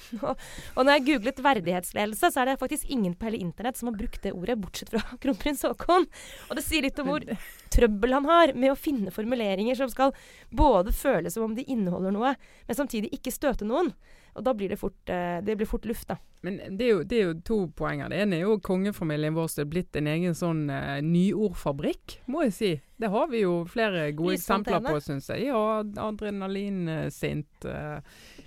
og, 0.28 0.80
når 0.82 0.92
jeg 0.96 1.04
googlet 1.08 1.42
verdighetsledelse, 1.44 2.32
så 2.32 2.42
er 2.42 2.50
det 2.50 2.60
faktisk 2.60 2.90
ingen 2.92 3.14
på 3.16 3.28
hele 3.28 3.42
internett 3.42 3.78
som 3.78 3.90
har 3.90 3.98
brukt 3.98 4.22
det 4.24 4.34
ordet, 4.36 4.58
bortsett 4.60 4.92
fra 4.92 5.02
kronprins 5.22 5.64
Haakon. 5.66 6.08
Og 6.48 6.58
det 6.58 6.64
sier 6.66 6.86
litt 6.86 6.98
om 7.02 7.12
hvor 7.12 7.26
trøbbel 7.72 8.18
han 8.18 8.28
har 8.28 8.56
med 8.56 8.74
å 8.74 8.78
finne 8.78 9.14
formuleringer 9.14 9.78
som 9.78 9.92
skal 9.92 10.16
både 10.50 10.94
føles 10.96 11.36
som 11.36 11.48
om 11.48 11.54
de 11.56 11.66
inneholder 11.70 12.14
noe, 12.14 12.34
men 12.66 12.78
samtidig 12.78 13.12
ikke 13.16 13.34
støte 13.34 13.68
noen. 13.68 13.92
Og 14.32 14.44
da 14.46 14.54
blir 14.56 14.70
det 14.72 14.78
fort, 14.80 14.96
uh, 15.12 15.42
det 15.44 15.58
blir 15.60 15.68
fort 15.68 15.84
luft, 15.84 16.08
da. 16.08 16.16
Men 16.42 16.56
det 16.78 16.86
er, 16.86 16.88
jo, 16.88 17.02
det 17.06 17.18
er, 17.18 17.26
jo, 17.28 17.34
to 17.46 17.58
poenger. 17.76 18.08
Det 18.10 18.22
ene 18.24 18.38
er 18.38 18.46
jo 18.46 18.56
kongefamilien 18.64 19.36
vår 19.36 19.50
som 19.52 19.62
er 19.62 19.68
blitt 19.74 19.98
en 20.00 20.08
egen 20.08 20.34
sånn 20.34 20.64
uh, 20.72 20.96
nyordfabrikk, 21.04 22.16
må 22.32 22.46
jeg 22.46 22.54
si. 22.56 22.72
Det 22.96 23.10
har 23.12 23.28
vi 23.30 23.42
jo 23.44 23.58
flere 23.68 24.08
gode 24.16 24.38
eksempler 24.38 24.80
på, 24.86 24.96
syns 25.04 25.28
jeg. 25.34 25.50
Ja, 25.50 25.82
adrenalinsint. 26.06 27.68
Uh, 27.68 28.00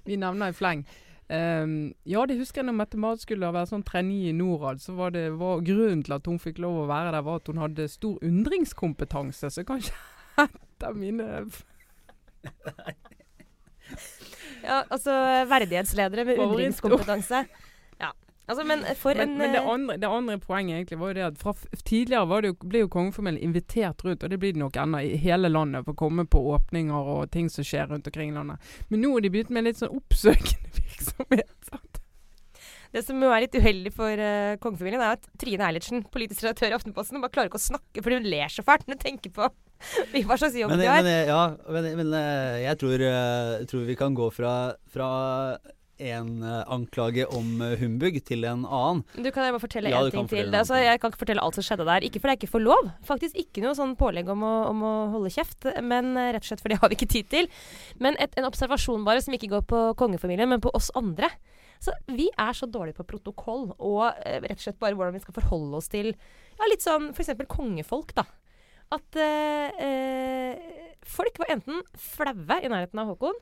vi 0.10 0.18
nevner 0.22 0.52
i 0.52 0.58
fleng. 0.58 0.84
Um, 1.26 1.96
ja, 2.06 2.22
det 2.30 2.38
husker 2.38 2.62
jeg 2.62 2.68
når 2.68 2.76
Mette-Marit 2.78 3.24
skulle 3.24 3.48
være 3.50 3.66
sånn 3.72 3.84
trainee 3.86 4.30
i 4.30 4.36
Norad. 4.36 4.78
så 4.84 4.94
var 4.94 5.10
det 5.16 5.32
var 5.40 5.64
Grunnen 5.66 6.04
til 6.06 6.14
at 6.14 6.28
hun 6.30 6.38
fikk 6.42 6.60
lov 6.62 6.84
å 6.84 6.90
være 6.92 7.16
der, 7.16 7.26
var 7.26 7.42
at 7.42 7.50
hun 7.50 7.62
hadde 7.64 7.88
stor 7.90 8.20
undringskompetanse. 8.22 9.50
Så 9.50 9.66
kanskje 9.66 9.94
et 10.46 10.86
av 10.86 10.98
mine 10.98 11.26
Ja, 14.66 14.84
altså 14.90 15.14
verdighetsledere 15.50 16.26
med 16.26 16.42
undringskompetanse. 16.46 17.46
Altså, 18.46 18.64
men 18.68 18.84
for 19.00 19.18
men, 19.18 19.32
en 19.32 19.38
men 19.40 19.56
det, 19.56 19.60
eh, 19.60 19.70
andre, 19.74 19.98
det, 19.98 20.10
andre, 20.10 20.38
poenget 20.38 20.78
egentlig 20.78 21.00
var 21.02 21.12
jo 21.12 21.18
det 21.18 21.26
at 21.26 21.40
fra 21.42 21.54
tidligere 21.82 22.42
jo, 22.46 22.54
ble 22.62 22.84
jo 22.84 22.92
kongefamilien 22.94 23.42
invitert 23.42 24.06
rundt, 24.06 24.22
og 24.24 24.30
det 24.30 24.38
blir 24.42 24.54
det 24.54 24.62
nok 24.62 24.78
ennå, 24.78 25.02
i 25.02 25.18
hele 25.18 25.50
landet 25.50 25.88
for 25.88 25.96
å 25.96 26.02
komme 26.04 26.28
på 26.30 26.44
åpninger 26.54 27.12
og 27.16 27.32
ting 27.34 27.50
som 27.50 27.66
skjer 27.66 27.90
rundt 27.90 28.06
omkring 28.12 28.34
i 28.34 28.38
landet. 28.38 28.74
Men 28.92 29.02
nå 29.02 29.16
har 29.16 29.26
de 29.26 29.32
begynt 29.34 29.54
med 29.56 29.66
litt 29.66 29.82
sånn 29.82 29.96
oppsøkende 29.98 30.76
virksomhet. 30.82 31.56
sant? 31.72 32.02
Det 32.94 33.02
som 33.04 33.20
jo 33.20 33.32
er 33.34 33.44
litt 33.44 33.58
uheldig 33.58 33.92
for 33.92 34.22
uh, 34.24 34.56
kongefamilien, 34.62 35.02
er 35.04 35.18
at 35.18 35.26
Trine 35.42 35.66
Eilertsen, 35.68 36.06
politisk 36.14 36.46
redaktør 36.46 36.72
i 36.72 36.78
Aftenposten, 36.78 37.20
bare 37.24 37.34
klarer 37.34 37.50
ikke 37.50 37.60
å 37.60 37.66
snakke, 37.66 38.04
for 38.06 38.14
hun 38.14 38.30
ler 38.30 38.54
så 38.54 38.64
fælt 38.64 38.86
når 38.86 38.96
hun 38.96 39.02
tenker 39.02 39.34
på 39.36 39.50
hva 40.30 40.38
slags 40.38 40.56
jobb 40.56 40.72
men, 40.72 40.84
de 40.84 40.88
har. 40.88 41.02
Men, 41.04 41.18
ja, 41.28 41.42
men, 41.74 41.90
men 41.98 42.14
eh, 42.22 42.62
jeg 42.62 42.80
tror, 42.80 43.02
jeg 43.02 43.68
tror, 43.74 43.90
vi 43.90 43.98
kan 44.00 44.16
gå 44.16 44.30
fra, 44.38 44.54
fra 44.94 45.10
en 45.98 46.44
uh, 46.44 46.64
anklage 46.72 47.24
om 47.32 47.62
uh, 47.62 47.74
humbug 47.80 48.18
til 48.28 48.44
en 48.48 48.66
annen. 48.66 49.04
Du 49.16 49.30
Kan 49.32 49.48
jeg 49.48 49.56
bare 49.56 49.64
fortelle 49.64 49.92
ja, 49.94 50.02
en 50.04 50.12
ting 50.12 50.28
til? 50.30 50.52
Altså, 50.52 50.78
jeg 50.82 51.00
kan 51.00 51.12
ikke 51.12 51.22
fortelle 51.24 51.44
alt 51.44 51.56
som 51.56 51.66
skjedde 51.66 51.88
der. 51.88 52.04
Ikke 52.04 52.20
fordi 52.20 52.36
jeg 52.36 52.42
ikke 52.44 52.52
får 52.52 52.64
lov. 52.66 52.92
Faktisk 53.08 53.40
ikke 53.40 53.64
noe 53.64 53.76
sånn 53.78 53.96
pålegg 54.00 54.30
om 54.32 54.44
å, 54.44 54.54
om 54.72 54.84
å 54.84 54.94
holde 55.16 55.32
kjeft, 55.32 55.70
men 55.84 56.14
uh, 56.18 56.30
rett 56.36 56.44
og 56.44 56.50
slett 56.50 56.64
fordi 56.64 56.76
det 56.76 56.84
har 56.84 56.92
vi 56.92 57.00
ikke 57.00 57.12
tid 57.16 57.32
til. 57.32 57.50
Men 58.04 58.20
et, 58.20 58.36
en 58.40 58.50
observasjon 58.50 59.08
bare, 59.08 59.24
som 59.24 59.36
ikke 59.36 59.52
går 59.56 59.66
på 59.72 59.84
kongefamilien, 60.02 60.52
men 60.52 60.64
på 60.64 60.74
oss 60.76 60.92
andre. 61.00 61.32
Så 61.84 61.96
Vi 62.08 62.28
er 62.40 62.56
så 62.56 62.68
dårlige 62.72 63.00
på 63.00 63.08
protokoll 63.08 63.68
og 63.76 64.06
rett 64.24 64.56
og 64.56 64.64
slett 64.64 64.80
bare 64.80 64.96
hvordan 64.96 65.14
vi 65.16 65.22
skal 65.22 65.36
forholde 65.36 65.76
oss 65.78 65.92
til 65.92 66.14
ja, 66.16 66.70
litt 66.72 66.84
sånn 66.84 67.12
f.eks. 67.12 67.36
kongefolk. 67.52 68.16
da. 68.16 68.24
At 68.96 69.18
folk 71.06 71.42
var 71.42 71.52
enten 71.52 71.84
flaue 72.00 72.58
i 72.64 72.72
nærheten 72.72 73.02
av 73.04 73.12
Håkon 73.12 73.36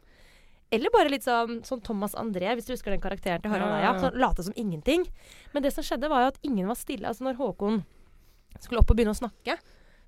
eller 0.73 0.93
bare 0.93 1.11
litt 1.13 1.25
sånn, 1.25 1.61
sånn 1.67 1.83
Thomas 1.85 2.15
André, 2.19 2.49
hvis 2.57 2.67
du 2.67 2.73
husker 2.73 2.93
den 2.93 3.03
karakteren 3.03 3.43
til 3.43 3.53
Harald 3.53 3.77
Eia. 3.77 3.93
Sånn, 4.01 4.17
late 4.19 4.45
som 4.47 4.55
ingenting. 4.57 5.05
Men 5.53 5.65
det 5.65 5.73
som 5.75 5.85
skjedde, 5.85 6.09
var 6.11 6.25
jo 6.25 6.33
at 6.33 6.41
ingen 6.45 6.69
var 6.69 6.79
stille. 6.79 7.05
Altså 7.09 7.27
når 7.27 7.37
Håkon 7.37 7.83
skulle 8.59 8.81
opp 8.81 8.91
og 8.91 8.97
begynne 8.97 9.13
å 9.13 9.21
snakke, 9.21 9.57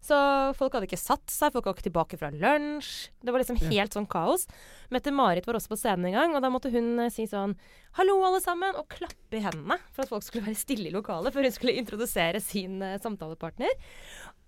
så 0.05 0.17
folk 0.53 0.75
hadde 0.75 0.85
ikke 0.85 1.01
satt 1.01 1.31
seg, 1.33 1.53
folk 1.53 1.65
var 1.65 1.73
ikke 1.73 1.87
tilbake 1.87 2.17
fra 2.19 2.29
lunsj. 2.29 3.09
Det 3.25 3.33
var 3.33 3.41
liksom 3.41 3.57
helt 3.71 3.95
sånn 3.95 4.05
kaos. 4.09 4.45
Mette-Marit 4.93 5.47
var 5.47 5.57
også 5.57 5.71
på 5.71 5.79
scenen 5.81 6.11
en 6.11 6.17
gang, 6.17 6.35
og 6.37 6.43
da 6.45 6.51
måtte 6.53 6.69
hun 6.73 6.91
uh, 7.01 7.09
si 7.13 7.25
sånn 7.29 7.55
'Hallo, 7.97 8.19
alle 8.27 8.41
sammen!' 8.43 8.77
og 8.77 8.89
klappe 8.91 9.39
i 9.39 9.41
hendene 9.41 9.79
for 9.95 10.05
at 10.05 10.11
folk 10.11 10.25
skulle 10.25 10.45
være 10.45 10.61
stille 10.61 10.91
i 10.91 10.93
lokalet 10.93 11.33
før 11.33 11.47
hun 11.47 11.55
skulle 11.55 11.77
introdusere 11.79 12.41
sin 12.43 12.77
uh, 12.85 12.99
samtalepartner. 13.01 13.73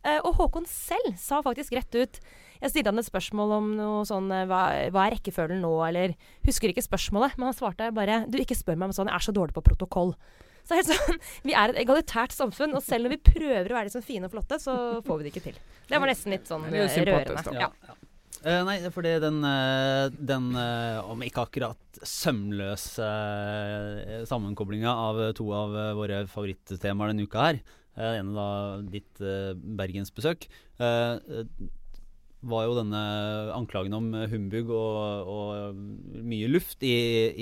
Uh, 0.05 0.19
og 0.19 0.35
Håkon 0.37 0.69
selv 0.69 1.17
sa 1.17 1.41
faktisk 1.45 1.73
rett 1.79 1.97
ut 1.97 2.21
jeg 2.61 2.73
stilte 2.73 2.91
han 2.91 3.01
et 3.01 3.07
spørsmål 3.07 3.53
om 3.57 3.69
noe 3.77 4.01
sånn 4.07 4.31
eh, 4.33 4.47
hva, 4.49 4.63
hva, 4.93 5.05
er 5.05 5.17
rekkefølgen 5.17 5.61
nå, 5.63 5.73
eller 5.87 6.15
Husker 6.47 6.73
ikke 6.73 6.85
spørsmålet, 6.85 7.37
men 7.37 7.49
han 7.49 7.57
svarte 7.57 7.91
bare 7.95 8.23
Du, 8.31 8.39
ikke 8.41 8.57
spør 8.57 8.79
meg 8.79 8.91
om 8.91 8.97
sånn, 8.97 9.11
jeg 9.11 9.19
er 9.19 9.27
så 9.27 9.35
dårlig 9.35 9.55
på 9.57 9.65
protokoll. 9.65 10.15
Så 10.67 10.79
helt 10.79 10.89
sånn, 10.91 11.21
Vi 11.47 11.55
er 11.57 11.73
et 11.73 11.81
egalitært 11.83 12.35
samfunn, 12.35 12.75
og 12.77 12.83
selv 12.85 13.07
når 13.07 13.17
vi 13.17 13.23
prøver 13.31 13.71
å 13.71 13.79
være 13.79 13.91
liksom 13.91 14.05
fine 14.05 14.29
og 14.29 14.35
flotte, 14.35 14.59
så 14.63 14.75
får 15.05 15.19
vi 15.21 15.27
det 15.27 15.33
ikke 15.35 15.47
til. 15.49 15.63
Det 15.87 16.01
var 16.01 16.11
nesten 16.11 16.35
litt 16.35 16.49
sånn 16.49 16.67
rørende. 16.67 17.57
Ja. 17.57 17.71
Ja. 17.87 17.97
Uh, 18.37 18.61
nei, 18.67 18.75
fordi 18.93 19.15
den, 19.23 19.41
den 20.29 20.51
uh, 20.53 21.01
om 21.09 21.23
ikke 21.25 21.47
akkurat 21.47 21.99
sømløse 22.05 23.07
uh, 23.07 24.21
sammenkoblinga 24.29 24.93
av 24.93 25.21
to 25.37 25.47
av 25.57 25.73
våre 25.97 26.21
favorittemaer 26.29 27.11
denne 27.11 27.25
uka 27.25 27.47
her, 27.47 27.59
det 27.97 28.11
ene 28.19 28.35
da 28.35 28.49
ditt 28.93 29.23
bergensbesøk, 29.79 30.43
var 32.47 32.65
jo 32.67 32.77
denne 32.77 33.01
anklagen 33.55 33.95
om 33.97 34.09
humbug 34.31 34.71
og, 34.75 35.31
og 35.31 36.23
mye 36.27 36.49
luft 36.51 36.83
i, 36.85 36.95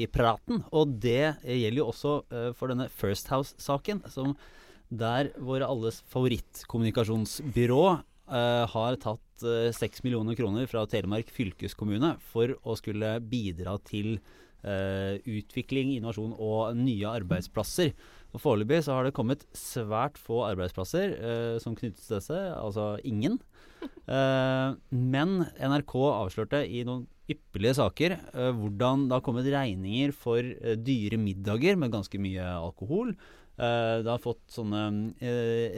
i, 0.04 0.08
praten. 0.12 0.64
Og 0.76 0.98
det 1.04 1.38
gjelder 1.44 1.82
jo 1.82 1.90
også 1.92 2.16
uh, 2.34 2.50
for 2.58 2.72
denne 2.72 2.90
First 2.94 3.30
House-saken, 3.34 4.04
som 4.12 4.36
der 4.90 5.32
våre 5.42 5.68
alles 5.68 6.02
favorittkommunikasjonsbyrå 6.14 7.84
uh, 7.86 8.64
har 8.72 8.98
tatt 9.02 9.46
uh, 9.46 9.70
6 9.74 10.04
millioner 10.06 10.38
kroner 10.38 10.70
fra 10.70 10.86
Telemark 10.90 11.32
fylkeskommune 11.34 12.16
for 12.32 12.56
å 12.64 12.78
skulle 12.80 13.18
bidra 13.26 13.78
til 13.86 14.18
uh, 14.18 15.18
utvikling, 15.22 15.96
innovasjon 15.96 16.36
og 16.38 16.78
nye 16.80 17.16
arbeidsplasser. 17.22 17.94
Og 18.36 18.42
Foreløpig 18.44 18.82
så 18.84 18.98
har 18.98 19.08
det 19.08 19.16
kommet 19.16 19.46
svært 19.56 20.20
få 20.20 20.42
arbeidsplasser 20.50 21.14
som 21.64 21.78
knyttes 21.78 22.10
til 22.10 22.20
disse, 22.20 22.42
altså 22.60 22.96
ingen. 23.08 23.40
Eh, 24.06 24.70
men 24.94 25.40
NRK 25.58 25.94
avslørte 26.12 26.62
i 26.70 26.84
noen 26.86 27.08
ypperlige 27.32 27.80
saker 27.80 28.14
eh, 28.14 28.52
hvordan 28.54 29.08
det 29.08 29.18
har 29.18 29.24
kommet 29.26 29.48
regninger 29.50 30.14
for 30.14 30.46
uh, 30.46 30.76
dyre 30.78 31.18
middager 31.18 31.80
med 31.80 31.94
ganske 31.96 32.20
mye 32.22 32.46
alkohol. 32.60 33.16
det 33.56 34.10
har 34.12 34.20
fått 34.20 34.52
sånne 34.52 35.14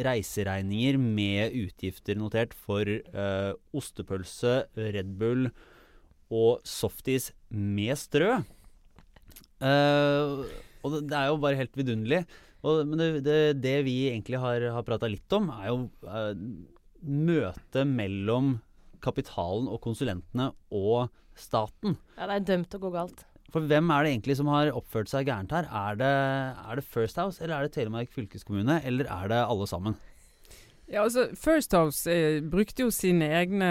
reiseregninger 0.01 0.95
med 0.97 1.53
utgifter 1.53 2.17
notert 2.17 2.55
for 2.57 2.89
ostepølse, 3.77 4.63
Red 4.73 5.11
Bull 5.19 5.45
og 6.33 6.65
softis 6.65 7.29
med 7.53 7.93
strø. 8.01 8.31
og 9.61 10.89
det, 10.89 11.03
det, 11.05 11.19
er 11.19 11.29
jo 11.29 11.37
bare 11.37 11.61
helt 11.61 11.77
vidunderlig 11.77 12.23
Og, 12.65 12.81
men 12.89 12.99
det, 12.99 13.09
det, 13.25 13.39
det 13.61 13.77
vi 13.85 14.07
egentlig 14.09 14.39
har, 14.41 14.63
har 14.73 14.85
prata 14.87 15.09
litt 15.09 15.33
om, 15.37 15.51
er 15.53 15.69
jo 15.69 15.79
uh, 16.07 16.33
møtet 17.05 17.89
mellom 17.89 18.55
kapitalen 19.03 19.69
og 19.69 19.81
konsulentene 19.83 20.49
og 20.73 21.11
staten. 21.37 21.97
Ja, 22.17 22.25
det 22.25 22.39
er 22.39 22.47
dømt 22.51 22.71
til 22.71 22.81
å 22.81 22.87
gå 22.87 22.93
galt. 22.95 23.25
For 23.53 23.63
hvem 23.63 23.91
er 23.93 24.03
det 24.03 24.11
egentlig 24.11 24.35
som 24.39 24.49
har 24.51 24.73
oppført 24.75 25.11
seg 25.11 25.29
gærent 25.29 25.53
her? 25.55 25.69
Er 25.71 25.99
det, 25.99 26.13
er 26.67 26.79
det 26.79 26.83
First 26.83 27.19
House, 27.21 27.39
eller 27.39 27.55
er 27.55 27.67
det 27.67 27.75
Telemark 27.77 28.11
fylkeskommune, 28.11 28.81
eller 28.89 29.07
er 29.13 29.31
det 29.31 29.39
alle 29.45 29.67
sammen? 29.69 29.95
Ja, 30.89 31.01
altså 31.03 31.27
First 31.35 31.73
House 31.75 32.11
eh, 32.11 32.41
brukte 32.43 32.85
jo 32.85 32.91
sine 32.95 33.27
egne 33.41 33.69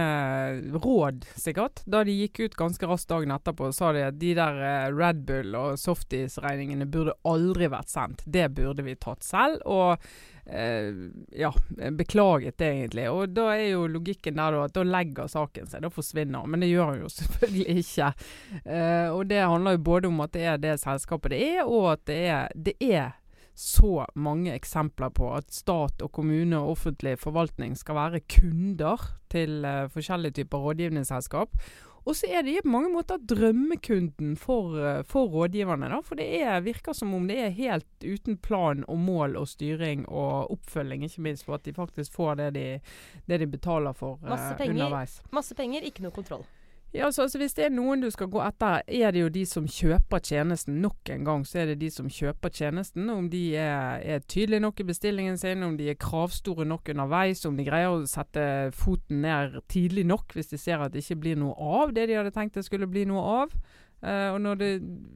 råd, 0.76 1.24
sikkert. 1.40 1.80
Da 1.88 2.02
de 2.04 2.12
gikk 2.12 2.42
ut 2.44 2.56
ganske 2.58 2.90
raskt 2.90 3.08
dagen 3.08 3.32
etterpå, 3.32 3.70
sa 3.72 3.94
de 3.96 4.02
at 4.04 4.18
de 4.20 4.34
der 4.36 4.60
eh, 4.60 4.92
Red 4.92 5.22
Bull 5.24 5.56
og 5.56 5.80
Softies-regningene 5.80 6.84
burde 6.84 7.16
aldri 7.24 7.70
vært 7.72 7.88
sendt. 7.88 8.26
Det 8.28 8.50
burde 8.58 8.84
vi 8.84 8.98
tatt 9.00 9.24
selv. 9.24 9.64
Og 9.64 9.96
eh, 10.44 10.92
ja, 11.40 11.54
beklaget 11.96 12.60
det 12.60 12.68
egentlig. 12.74 13.08
Og 13.08 13.32
da 13.32 13.48
er 13.54 13.70
jo 13.70 13.88
logikken 13.96 14.36
der 14.36 14.52
da 14.52 14.66
at 14.68 14.76
da 14.76 14.84
legger 14.84 15.32
saken 15.32 15.72
seg. 15.72 15.88
Da 15.88 15.96
forsvinner 15.96 16.44
Men 16.44 16.60
det 16.60 16.68
gjør 16.74 16.92
han 16.92 17.04
jo 17.06 17.12
selvfølgelig 17.18 17.80
ikke. 17.80 18.12
Eh, 18.60 19.08
og 19.08 19.24
det 19.32 19.40
handler 19.40 19.78
jo 19.78 19.86
både 19.88 20.12
om 20.12 20.20
at 20.26 20.36
det 20.36 20.50
er 20.52 20.60
det 20.60 20.82
selskapet 20.84 21.32
det 21.32 21.46
er, 21.54 21.62
og 21.64 21.94
at 21.96 22.04
det 22.12 22.24
er, 22.28 22.52
det 22.52 22.76
er 22.76 23.14
så 23.56 24.04
mange 24.14 24.52
eksempler 24.52 25.08
på 25.16 25.30
at 25.32 25.48
stat 25.54 26.02
og 26.04 26.12
kommune 26.12 26.58
og 26.60 26.74
offentlig 26.76 27.16
forvaltning 27.18 27.72
skal 27.78 27.96
være 27.96 28.20
kunder 28.28 29.00
til 29.32 29.64
uh, 29.64 29.86
forskjellige 29.92 30.42
typer 30.42 30.60
rådgivningsselskap. 30.60 31.56
Og 32.06 32.14
så 32.14 32.28
er 32.30 32.44
det 32.46 32.60
på 32.62 32.70
mange 32.70 32.92
måter 32.92 33.18
drømmekunden 33.18 34.36
for, 34.38 34.76
uh, 34.76 35.00
for 35.08 35.26
rådgiverne. 35.32 35.88
Da, 35.90 36.02
for 36.04 36.20
det 36.20 36.28
er, 36.42 36.60
virker 36.60 36.92
som 36.92 37.14
om 37.16 37.24
det 37.26 37.38
er 37.46 37.56
helt 37.56 37.88
uten 38.04 38.36
plan 38.36 38.84
og 38.86 38.98
mål 38.98 39.38
og 39.40 39.48
styring 39.48 40.04
og 40.08 40.52
oppfølging, 40.52 41.08
ikke 41.08 41.24
minst 41.24 41.48
for 41.48 41.56
at 41.56 41.64
de 41.64 41.74
faktisk 41.74 42.12
får 42.12 42.34
det 42.42 42.52
de, 42.54 42.66
det 43.26 43.40
de 43.40 43.48
betaler 43.56 43.96
for 43.96 44.20
uh, 44.20 44.28
Masse 44.28 44.52
penger. 44.60 44.76
underveis. 44.76 45.22
Masse 45.32 45.56
penger, 45.56 45.80
ikke 45.80 46.04
noe 46.04 46.14
kontroll. 46.14 46.44
Ja, 46.96 47.04
altså, 47.04 47.22
altså 47.22 47.38
Hvis 47.38 47.54
det 47.54 47.64
er 47.66 47.72
noen 47.74 48.00
du 48.00 48.08
skal 48.08 48.30
gå 48.32 48.40
etter, 48.40 48.80
er 48.88 49.10
det 49.12 49.20
jo 49.20 49.28
de 49.28 49.42
som 49.44 49.66
kjøper 49.68 50.22
tjenesten. 50.24 50.78
Nok 50.80 51.10
en 51.12 51.24
gang 51.26 51.42
så 51.44 51.58
er 51.60 51.70
det 51.70 51.80
de 51.82 51.90
som 51.92 52.06
kjøper 52.08 52.52
tjenesten. 52.56 53.10
Om 53.12 53.26
de 53.28 53.42
er, 53.60 54.00
er 54.00 54.22
tydelige 54.24 54.62
nok 54.64 54.80
i 54.80 54.86
bestillingen 54.88 55.36
sin, 55.36 55.64
om 55.66 55.74
de 55.76 55.90
er 55.92 55.98
kravstore 56.00 56.64
nok 56.64 56.88
underveis, 56.94 57.44
om 57.44 57.58
de 57.58 57.66
greier 57.66 57.92
å 57.92 58.06
sette 58.08 58.46
foten 58.72 59.20
ned 59.26 59.58
tidlig 59.68 60.06
nok 60.08 60.32
hvis 60.32 60.48
de 60.54 60.60
ser 60.60 60.80
at 60.80 60.94
det 60.94 61.02
ikke 61.04 61.18
blir 61.26 61.36
noe 61.40 61.52
av 61.82 61.92
det 61.92 62.06
de 62.08 62.16
hadde 62.16 62.32
tenkt 62.32 62.56
det 62.56 62.64
skulle 62.64 62.88
bli 62.88 63.04
noe 63.10 63.24
av. 63.42 63.52
Uh, 64.00 64.30
og 64.30 64.38
når 64.44 64.60
det, 64.60 64.70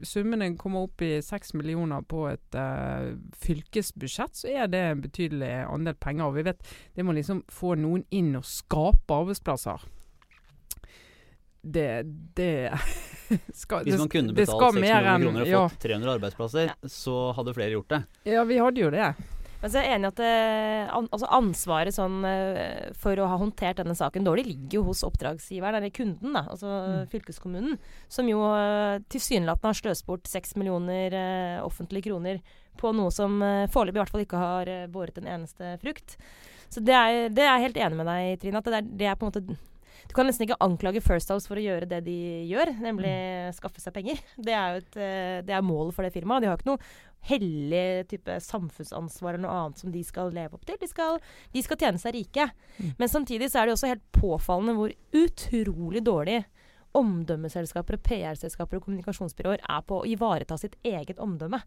summene 0.08 0.50
kommer 0.60 0.84
opp 0.84 1.00
i 1.04 1.14
seks 1.24 1.54
millioner 1.56 2.04
på 2.08 2.26
et 2.28 2.58
uh, 2.60 3.14
fylkesbudsjett, 3.40 4.36
så 4.36 4.52
er 4.52 4.68
det 4.72 4.82
en 4.84 5.00
betydelig 5.06 5.50
andel 5.64 5.96
penger. 5.96 6.28
Og 6.28 6.36
vi 6.36 6.44
vet 6.50 6.60
det 6.96 7.08
må 7.08 7.16
liksom 7.16 7.40
få 7.48 7.72
noen 7.80 8.04
inn 8.12 8.34
og 8.36 8.44
skape 8.48 9.16
arbeidsplasser 9.16 9.88
det, 11.62 11.88
det 12.36 12.70
skal, 13.62 13.84
Hvis 13.84 13.98
man 14.00 14.08
kunne 14.12 14.36
betalt 14.36 14.74
6 14.74 14.78
millioner 14.80 15.12
en, 15.14 15.26
kroner 15.26 15.44
og 15.44 15.52
ja. 15.52 15.66
fått 15.68 15.84
300 15.86 16.16
arbeidsplasser, 16.18 16.72
så 16.88 17.18
hadde 17.36 17.54
flere 17.56 17.76
gjort 17.76 17.92
det. 17.92 18.00
Ja, 18.32 18.46
vi 18.48 18.58
hadde 18.62 18.82
jo 18.82 18.90
det. 18.94 19.12
Men 19.60 19.68
så 19.68 19.76
er 19.76 19.84
jeg 19.84 19.98
enig 19.98 20.08
i 20.08 20.10
at 20.14 20.20
det, 20.22 20.34
an, 20.96 21.08
altså 21.12 21.28
ansvaret 21.36 21.92
sånn, 21.92 22.22
eh, 22.24 22.86
for 22.96 23.20
å 23.20 23.26
ha 23.28 23.36
håndtert 23.42 23.82
denne 23.82 23.92
saken 23.98 24.24
dårlig, 24.24 24.46
ligger 24.48 24.78
jo 24.78 24.84
hos 24.86 25.02
oppdragsgiveren, 25.04 25.76
eller 25.76 25.92
kunden, 25.92 26.32
da, 26.32 26.46
altså 26.48 26.70
Mm. 26.80 27.10
fylkeskommunen. 27.12 27.76
Som 28.08 28.30
jo 28.30 28.40
uh, 28.40 28.96
tilsynelatende 29.12 29.68
har 29.68 29.76
sløst 29.76 30.06
bort 30.08 30.24
6 30.24 30.56
millioner 30.56 31.12
eh, 31.12 31.60
offentlige 31.60 32.08
kroner 32.08 32.40
på 32.80 32.94
noe 32.96 33.12
som 33.12 33.36
uh, 33.44 33.68
foreløpig 33.68 33.98
i 33.98 34.00
hvert 34.00 34.14
fall 34.14 34.24
ikke 34.24 34.40
har 34.40 34.70
eh, 34.72 34.86
båret 34.88 35.20
en 35.20 35.28
eneste 35.28 35.76
frukt. 35.82 36.16
Så 36.72 36.80
det 36.80 36.96
er, 36.96 37.28
det 37.28 37.44
er 37.44 37.58
jeg 37.58 37.66
helt 37.68 37.80
enig 37.84 38.00
med 38.00 38.08
deg, 38.08 38.40
Trine. 38.40 38.62
At 38.62 38.70
det 38.70 38.78
er, 38.80 38.90
det 39.02 39.10
er 39.10 39.20
på 39.20 39.26
en 39.26 39.32
måte 39.34 39.58
Du 40.08 40.14
kan 40.16 40.28
nesten 40.28 40.46
ikke 40.46 40.60
anklage 40.64 41.02
First 41.04 41.32
House 41.32 41.50
for 41.50 41.60
å 41.60 41.64
gjøre 41.64 41.88
det 41.90 42.00
de 42.06 42.16
gjør, 42.50 42.72
nemlig 42.80 43.12
skaffe 43.56 43.82
seg 43.82 43.94
penger. 43.96 44.20
Det 44.50 44.56
er 44.56 44.74
jo 44.74 44.82
et, 44.82 44.98
eh, 44.98 45.38
det 45.46 45.54
er 45.54 45.64
målet 45.66 45.94
for 45.96 46.06
det 46.06 46.14
firmaet. 46.14 46.42
De 46.42 46.50
har 46.50 46.58
ikke 46.58 46.70
noe 46.72 46.82
hellig 47.28 48.06
type 48.08 48.38
samfunnsansvar 48.40 49.34
eller 49.34 49.44
noe 49.44 49.56
annet 49.56 49.82
som 49.82 49.92
de 49.92 50.00
skal 50.06 50.32
leve 50.34 50.56
opp 50.56 50.64
til. 50.68 50.78
De 50.80 50.88
skal, 50.88 51.20
de 51.52 51.62
skal 51.64 51.78
tjene 51.80 52.00
seg 52.00 52.16
rike. 52.16 52.46
Mm. 52.78 52.94
Men 53.00 53.12
samtidig 53.12 53.50
så 53.52 53.60
er 53.60 53.68
det 53.68 53.76
også 53.76 53.90
helt 53.92 54.06
påfallende 54.16 54.76
hvor 54.78 54.94
utrolig 55.20 56.02
dårlig 56.06 56.40
omdømmeselskaper, 56.98 58.00
PR-selskaper 58.02 58.80
og 58.80 58.86
kommunikasjonsbyråer 58.86 59.62
er 59.62 59.82
på 59.86 60.00
å 60.00 60.06
ivareta 60.08 60.56
sitt 60.58 60.76
eget 60.86 61.20
omdømme. 61.22 61.60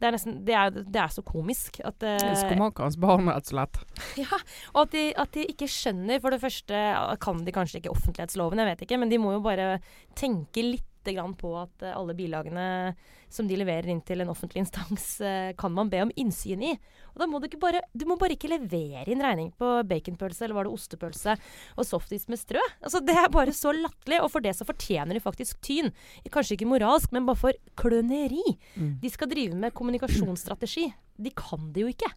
Det 0.00 0.08
er, 0.08 0.16
nesten, 0.16 0.40
det 0.46 0.56
er, 0.58 0.72
det 0.74 0.98
er 0.98 1.12
så 1.14 1.22
komisk 1.22 1.78
at 1.86 2.00
Det 2.02 2.16
eh, 2.16 2.30
er 2.32 2.40
Skomakerens 2.40 2.96
barn, 2.98 3.28
rett 3.30 3.46
og 3.46 3.52
slett. 3.52 3.78
ja, 4.24 4.40
og 4.72 4.80
at 4.82 4.96
de, 4.96 5.04
at 5.22 5.36
de 5.36 5.44
ikke 5.52 5.68
skjønner 5.70 6.18
For 6.18 6.34
det 6.34 6.40
første 6.42 6.80
kan 7.22 7.44
de 7.46 7.54
kanskje 7.54 7.78
ikke 7.78 7.92
offentlighetsloven, 7.94 8.62
jeg 8.62 8.72
vet 8.72 8.82
ikke, 8.88 8.98
men 8.98 9.12
de 9.12 9.20
må 9.22 9.36
jo 9.36 9.44
bare 9.44 9.76
tenke 10.18 10.66
litt 10.66 10.90
på 11.04 11.50
at 11.60 11.82
eh, 11.82 11.96
alle 11.96 12.14
bilagene 12.14 12.94
som 13.28 13.48
de 13.48 13.56
leverer 13.56 13.90
inn 13.90 14.00
til 14.00 14.20
en 14.22 14.30
offentlig 14.30 14.60
instans, 14.64 15.20
eh, 15.20 15.52
kan 15.58 15.72
man 15.72 15.90
be 15.90 16.02
om 16.02 16.12
innsyn 16.16 16.62
i. 16.62 16.72
Og 17.14 17.20
da 17.20 17.26
må 17.26 17.38
du 17.38 17.46
ikke 17.46 17.60
bare 17.62 17.82
Du 17.92 18.06
må 18.06 18.16
bare 18.16 18.34
ikke 18.34 18.50
levere 18.50 19.06
inn 19.10 19.22
regning 19.22 19.52
på 19.52 19.82
baconpølse 19.86 20.44
eller 20.44 20.54
var 20.54 20.64
det 20.64 20.74
ostepølse 20.74 21.36
og 21.76 21.86
softis 21.86 22.28
med 22.28 22.38
strø. 22.38 22.62
Altså, 22.82 23.00
det 23.00 23.14
er 23.14 23.30
bare 23.30 23.52
så 23.52 23.72
latterlig, 23.72 24.20
og 24.22 24.30
for 24.32 24.40
det 24.40 24.56
så 24.56 24.66
fortjener 24.66 25.14
de 25.14 25.22
faktisk 25.22 25.60
tyn. 25.62 25.92
Kanskje 26.30 26.58
ikke 26.58 26.70
moralsk, 26.70 27.12
men 27.12 27.26
bare 27.26 27.38
for 27.38 27.64
kløneri. 27.78 28.44
Mm. 28.74 28.98
De 29.02 29.10
skal 29.10 29.30
drive 29.30 29.54
med 29.54 29.74
kommunikasjonsstrategi. 29.74 30.90
De 31.16 31.34
kan 31.36 31.72
det 31.72 31.84
jo 31.84 31.92
ikke. 31.94 32.10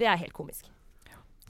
Det 0.00 0.08
er 0.08 0.20
helt 0.22 0.36
komisk. 0.36 0.70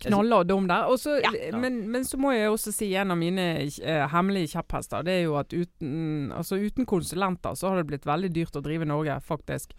Knallhard 0.09 0.49
dum 0.49 0.67
der. 0.69 0.87
Også, 0.89 1.19
Ja. 1.23 1.31
men, 1.59 1.83
men 1.91 2.05
så 2.05 2.17
må 2.17 2.33
jeg 2.33 2.49
også 2.51 2.73
si 2.73 2.95
en 2.97 3.11
av 3.13 3.19
mine 3.21 3.49
eh, 3.67 4.07
hemmelige 4.09 4.55
kjepphester, 4.57 5.03
det 5.05 5.19
er 5.19 5.23
jo 5.27 5.37
at 5.37 5.53
uten, 5.53 6.31
altså 6.33 6.57
uten 6.57 6.87
konsulenter 6.87 7.55
så 7.55 7.69
har 7.69 7.77
det 7.83 7.87
blitt 7.93 8.07
veldig 8.09 8.33
dyrt 8.33 8.57
å 8.57 8.63
drive 8.65 8.89
Norge, 8.89 9.19
faktisk. 9.27 9.75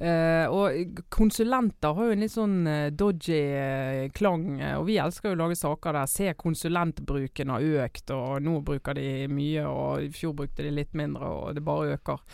Eh, 0.00 0.46
og 0.48 1.00
konsulenter 1.12 1.92
har 1.92 2.06
jo 2.08 2.12
en 2.14 2.22
litt 2.24 2.32
sånn 2.32 2.54
eh, 2.66 2.86
dodgy 2.90 3.36
eh, 3.36 4.06
klang, 4.16 4.46
eh, 4.60 4.78
og 4.78 4.86
vi 4.88 4.96
elsker 4.96 5.28
jo 5.28 5.36
å 5.36 5.40
lage 5.42 5.58
saker 5.60 5.92
der 5.98 6.08
se 6.08 6.32
konsulentbruken 6.40 7.52
har 7.52 7.66
økt, 7.84 8.10
og 8.16 8.40
nå 8.42 8.60
bruker 8.64 8.96
de 8.96 9.26
mye, 9.28 9.66
og 9.68 10.06
i 10.06 10.08
fjor 10.14 10.32
brukte 10.38 10.64
de 10.64 10.72
litt 10.72 10.96
mindre, 10.96 11.28
og 11.28 11.54
det 11.58 11.64
bare 11.66 11.98
øker. 11.98 12.24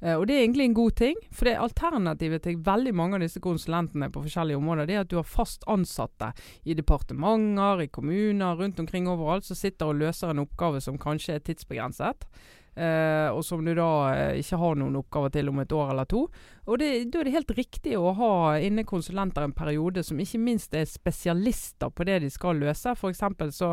Eh, 0.00 0.14
og 0.14 0.26
det 0.28 0.36
er 0.36 0.44
egentlig 0.44 0.68
en 0.68 0.76
god 0.76 0.96
ting, 0.98 1.20
for 1.32 1.48
det 1.48 1.56
alternativet 1.60 2.44
til 2.44 2.60
veldig 2.66 2.92
mange 2.96 3.18
av 3.18 3.24
disse 3.24 3.42
konsulentene 3.44 4.10
på 4.12 4.24
forskjellige 4.26 4.60
områder, 4.60 4.88
det 4.88 4.98
er 4.98 5.06
at 5.06 5.12
du 5.12 5.18
har 5.20 5.28
fast 5.28 5.64
ansatte 5.70 6.32
i 6.64 6.76
departementer, 6.76 7.86
i 7.86 7.90
kommuner, 7.92 8.58
rundt 8.60 8.80
omkring 8.82 9.08
overalt, 9.08 9.48
som 9.48 9.58
sitter 9.58 9.92
og 9.92 10.00
løser 10.02 10.32
en 10.32 10.44
oppgave 10.44 10.82
som 10.84 11.00
kanskje 11.00 11.38
er 11.38 11.44
tidsbegrenset. 11.46 12.28
Eh, 12.76 13.28
og 13.32 13.44
som 13.44 13.64
du 13.64 13.72
da 13.76 13.90
eh, 14.12 14.40
ikke 14.40 14.60
har 14.60 14.76
noen 14.78 14.98
oppgaver 15.00 15.32
til 15.34 15.50
om 15.50 15.62
et 15.62 15.72
år 15.72 15.94
eller 15.94 16.08
to. 16.10 16.26
Og 16.66 16.80
det, 16.82 17.12
Da 17.12 17.20
er 17.20 17.28
det 17.28 17.34
helt 17.36 17.52
riktig 17.54 17.94
å 17.94 18.10
ha 18.18 18.32
inne 18.58 18.82
konsulenter 18.86 19.44
en 19.46 19.54
periode 19.54 20.02
som 20.02 20.18
ikke 20.18 20.40
minst 20.42 20.74
er 20.74 20.88
spesialister 20.90 21.92
på 21.94 22.06
det 22.08 22.18
de 22.24 22.30
skal 22.30 22.58
løse. 22.58 22.90
F.eks. 22.96 23.22
så 23.54 23.70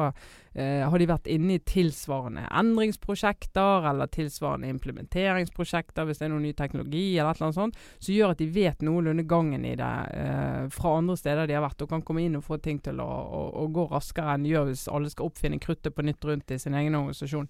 eh, 0.53 0.83
har 0.85 1.01
de 1.01 1.09
vært 1.09 1.29
inne 1.31 1.57
i 1.57 1.63
tilsvarende 1.65 2.45
endringsprosjekter 2.53 3.89
eller 3.89 4.11
tilsvarende 4.13 4.69
implementeringsprosjekter 4.75 6.05
hvis 6.05 6.21
det 6.21 6.27
er 6.27 6.33
noen 6.35 6.45
ny 6.45 6.53
teknologi 6.53 7.05
eller 7.17 7.33
et 7.33 7.41
eller 7.41 7.49
annet 7.49 7.61
sånt, 7.61 7.81
som 7.97 8.13
gjør 8.13 8.35
at 8.35 8.43
de 8.43 8.49
vet 8.53 8.85
noenlunde 8.85 9.25
gangen 9.25 9.65
i 9.65 9.75
det 9.79 9.93
eh, 10.13 10.61
fra 10.73 10.97
andre 10.99 11.17
steder 11.17 11.49
de 11.49 11.57
har 11.57 11.65
vært, 11.65 11.81
og 11.81 11.95
kan 11.95 12.05
komme 12.05 12.27
inn 12.27 12.37
og 12.37 12.45
få 12.45 12.61
ting 12.61 12.77
til 12.83 13.01
å, 13.01 13.09
å, 13.09 13.43
å 13.63 13.67
gå 13.73 13.87
raskere 13.89 14.37
enn 14.37 14.45
de 14.45 14.53
gjør 14.53 14.69
hvis 14.69 14.85
alle 14.93 15.09
skal 15.09 15.31
oppfinne 15.31 15.61
kruttet 15.63 15.97
på 15.97 16.05
nytt 16.05 16.29
rundt 16.29 16.53
i 16.53 16.61
sin 16.61 16.77
egen 16.77 17.01
organisasjon. 17.01 17.49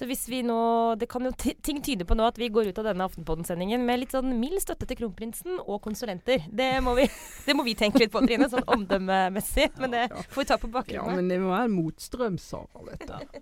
Så 0.00 0.06
hvis 0.08 0.22
vi 0.32 0.38
nå 0.40 0.56
Det 0.96 1.10
kan 1.12 1.26
jo 1.28 1.32
ting 1.36 1.82
tyde 1.84 2.06
på 2.08 2.16
nå 2.16 2.24
at 2.24 2.38
vi 2.40 2.48
går 2.48 2.70
ut 2.70 2.78
av 2.80 2.86
denne 2.88 3.04
Aftenpodden-sendingen 3.04 3.84
med 3.84 4.00
litt 4.00 4.14
sånn 4.16 4.32
mild 4.40 4.62
støtte 4.64 4.88
til 4.88 4.96
kronprinsen 5.02 5.58
og 5.60 5.82
konsulenter. 5.84 6.46
Det 6.48 6.70
må 6.84 6.94
vi, 6.96 7.04
det 7.46 7.56
må 7.58 7.66
vi 7.66 7.76
tenke 7.76 8.00
litt 8.00 8.14
på, 8.14 8.22
Trine, 8.24 8.48
sånn 8.48 8.64
omdømmemessig. 8.64 9.68
Men 9.82 9.92
det 9.98 10.06
får 10.32 10.40
vi 10.40 10.48
ta 10.48 10.56
på 10.62 10.72
Ja, 10.88 11.04
men 11.04 11.28
det 11.28 11.36
må 11.42 11.52
være 11.52 11.68
motstrømssaker, 11.74 12.88
du. 13.04 13.40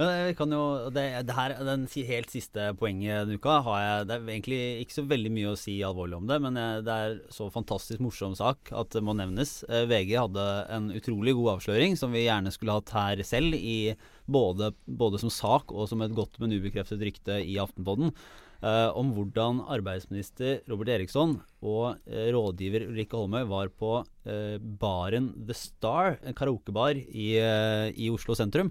Men 0.00 0.30
vi 0.30 0.34
kan 0.38 0.52
jo, 0.54 0.62
det, 0.96 1.02
det 1.28 1.34
her, 1.36 1.52
den 1.66 1.82
helt 2.08 2.30
siste 2.32 2.70
poenget 2.80 3.26
denne 3.26 3.36
uka 3.36 3.58
har 3.66 3.80
jeg 3.82 4.06
Det 4.08 4.14
er 4.14 4.30
egentlig 4.32 4.60
ikke 4.80 4.96
så 4.96 5.04
veldig 5.10 5.32
mye 5.34 5.50
å 5.50 5.58
si 5.60 5.74
alvorlig 5.84 6.16
om 6.16 6.30
det, 6.30 6.38
men 6.40 6.56
det 6.86 6.94
er 6.94 7.18
så 7.28 7.50
fantastisk 7.52 8.00
morsom 8.00 8.32
sak 8.38 8.72
at 8.72 8.94
det 8.96 9.02
må 9.04 9.12
nevnes. 9.18 9.58
Eh, 9.68 9.84
VG 9.90 10.14
hadde 10.16 10.46
en 10.72 10.88
utrolig 10.96 11.34
god 11.36 11.58
avsløring 11.58 11.98
som 12.00 12.16
vi 12.16 12.24
gjerne 12.24 12.52
skulle 12.54 12.78
hatt 12.78 12.94
her 12.96 13.20
selv, 13.28 13.58
i 13.60 13.92
både, 14.24 14.70
både 14.88 15.20
som 15.20 15.32
sak 15.34 15.74
og 15.74 15.90
som 15.90 16.00
et 16.00 16.16
godt, 16.16 16.40
men 16.40 16.56
ubekreftet 16.56 17.04
rykte 17.04 17.42
i 17.44 17.58
Aftenpodden. 17.60 18.14
Uh, 18.60 18.92
om 18.92 19.14
hvordan 19.16 19.62
arbeidsminister 19.72 20.58
Robert 20.68 20.90
Eriksson 20.92 21.38
og 21.64 21.94
uh, 22.04 22.26
rådgiver 22.28 22.82
Ulrikke 22.90 23.16
Holmøy 23.16 23.46
var 23.48 23.70
på 23.72 24.02
uh, 24.02 24.56
baren 24.60 25.30
The 25.48 25.56
Star, 25.56 26.18
en 26.20 26.36
karaokebar 26.36 27.00
i, 27.00 27.30
eh, 27.40 27.88
i 27.96 28.10
Oslo 28.12 28.36
sentrum. 28.36 28.68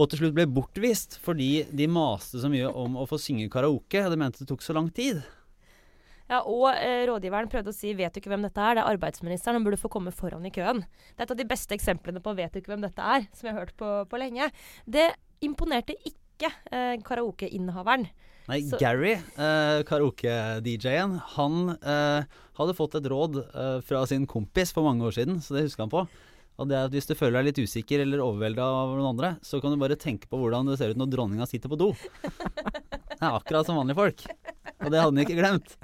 Og 0.00 0.08
til 0.08 0.22
slutt 0.22 0.36
ble 0.36 0.46
bortvist 0.48 1.18
fordi 1.20 1.66
de 1.76 1.86
maste 1.92 2.40
så 2.40 2.48
mye 2.48 2.70
om 2.72 2.94
å 2.96 3.04
få 3.10 3.18
synge 3.20 3.50
karaoke. 3.52 4.00
De 4.08 4.16
mente 4.16 4.40
det 4.40 4.48
tok 4.48 4.64
så 4.64 4.72
lang 4.76 4.88
tid. 4.96 5.20
Ja, 6.30 6.38
og 6.46 6.68
eh, 6.72 7.02
rådgiveren 7.10 7.50
prøvde 7.50 7.72
å 7.72 7.74
si 7.74 7.90
'vet 7.92 8.14
du 8.14 8.20
ikke 8.20 8.30
hvem 8.30 8.44
dette 8.46 8.62
er', 8.62 8.76
det 8.78 8.84
er 8.84 8.92
arbeidsministeren, 8.94 9.58
han 9.58 9.64
burde 9.66 9.80
få 9.82 9.90
komme 9.90 10.12
foran 10.14 10.46
i 10.46 10.52
køen. 10.54 10.84
Det 10.86 11.18
er 11.18 11.26
et 11.26 11.32
av 11.34 11.40
de 11.40 11.48
beste 11.50 11.74
eksemplene 11.74 12.22
på 12.22 12.32
'vet 12.38 12.52
du 12.54 12.60
ikke 12.60 12.70
hvem 12.70 12.84
dette 12.86 13.02
er', 13.02 13.26
som 13.34 13.48
jeg 13.48 13.54
har 13.56 13.64
hørt 13.66 13.76
på, 13.76 13.88
på 14.08 14.20
lenge. 14.22 14.46
Det 14.86 15.08
imponerte 15.42 15.96
ikke 16.06 16.52
eh, 16.70 16.96
karaokeinnehaveren. 17.02 18.06
Nei, 18.48 18.60
Så- 18.62 18.78
Gary, 18.78 19.12
eh, 19.18 19.82
karaoke-DJ-en, 19.90 21.18
han 21.34 21.76
eh, 21.82 22.22
hadde 22.58 22.74
fått 22.78 22.94
et 22.94 23.10
råd 23.10 23.36
eh, 23.50 23.80
fra 23.82 24.06
sin 24.06 24.24
kompis 24.26 24.72
for 24.72 24.86
mange 24.86 25.02
år 25.10 25.12
siden, 25.18 25.42
så 25.42 25.58
det 25.58 25.66
husker 25.66 25.82
han 25.82 25.90
på. 25.92 26.06
Og 26.58 26.68
det 26.68 26.76
er 26.76 26.84
at 26.88 26.92
Hvis 26.92 27.06
du 27.08 27.14
føler 27.14 27.38
deg 27.40 27.46
litt 27.50 27.60
usikker 27.70 28.02
eller 28.02 28.20
overvelda 28.24 28.64
av 28.64 28.90
noen 28.96 29.12
andre, 29.14 29.30
så 29.42 29.60
kan 29.62 29.72
du 29.72 29.78
bare 29.80 29.96
tenke 29.96 30.26
på 30.28 30.36
hvordan 30.40 30.66
det 30.68 30.76
ser 30.80 30.90
ut 30.92 30.98
når 31.00 31.08
dronninga 31.14 31.46
sitter 31.48 31.68
på 31.72 31.78
do. 31.80 31.90
Det 32.20 33.22
er 33.22 33.36
akkurat 33.36 33.66
som 33.68 33.78
vanlige 33.80 33.96
folk. 34.00 34.24
Og 34.80 34.90
det 34.92 35.00
hadde 35.00 35.10
hun 35.12 35.22
ikke 35.24 35.38
glemt. 35.38 35.76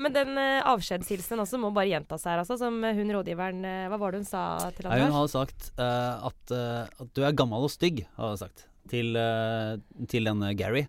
Men 0.00 0.14
den 0.14 0.30
uh, 0.38 0.62
avskjedshilsenen 0.70 1.42
også 1.42 1.58
må 1.60 1.72
bare 1.76 1.90
gjentas 1.90 2.22
her, 2.24 2.38
altså. 2.40 2.56
Som 2.56 2.78
eh, 2.86 2.94
hun 2.96 3.10
rådgiveren 3.12 3.64
eh, 3.68 3.88
Hva 3.92 3.98
var 4.00 4.14
det 4.14 4.22
hun 4.22 4.28
sa 4.30 4.44
til 4.72 4.86
Nei, 4.88 4.96
hun 5.02 5.10
Anders? 5.10 5.18
hadde 5.18 5.34
sagt 5.34 5.66
uh, 5.76 6.30
at, 6.30 6.54
uh, 6.54 7.02
at 7.04 7.10
du 7.18 7.20
er 7.26 7.36
gammel 7.36 7.66
og 7.66 7.72
stygg, 7.74 8.04
hadde 8.16 8.30
hun 8.32 8.40
sagt. 8.40 8.64
Til, 8.90 9.12
uh, 9.18 9.76
til 10.08 10.24
denne 10.30 10.54
Gary. 10.56 10.86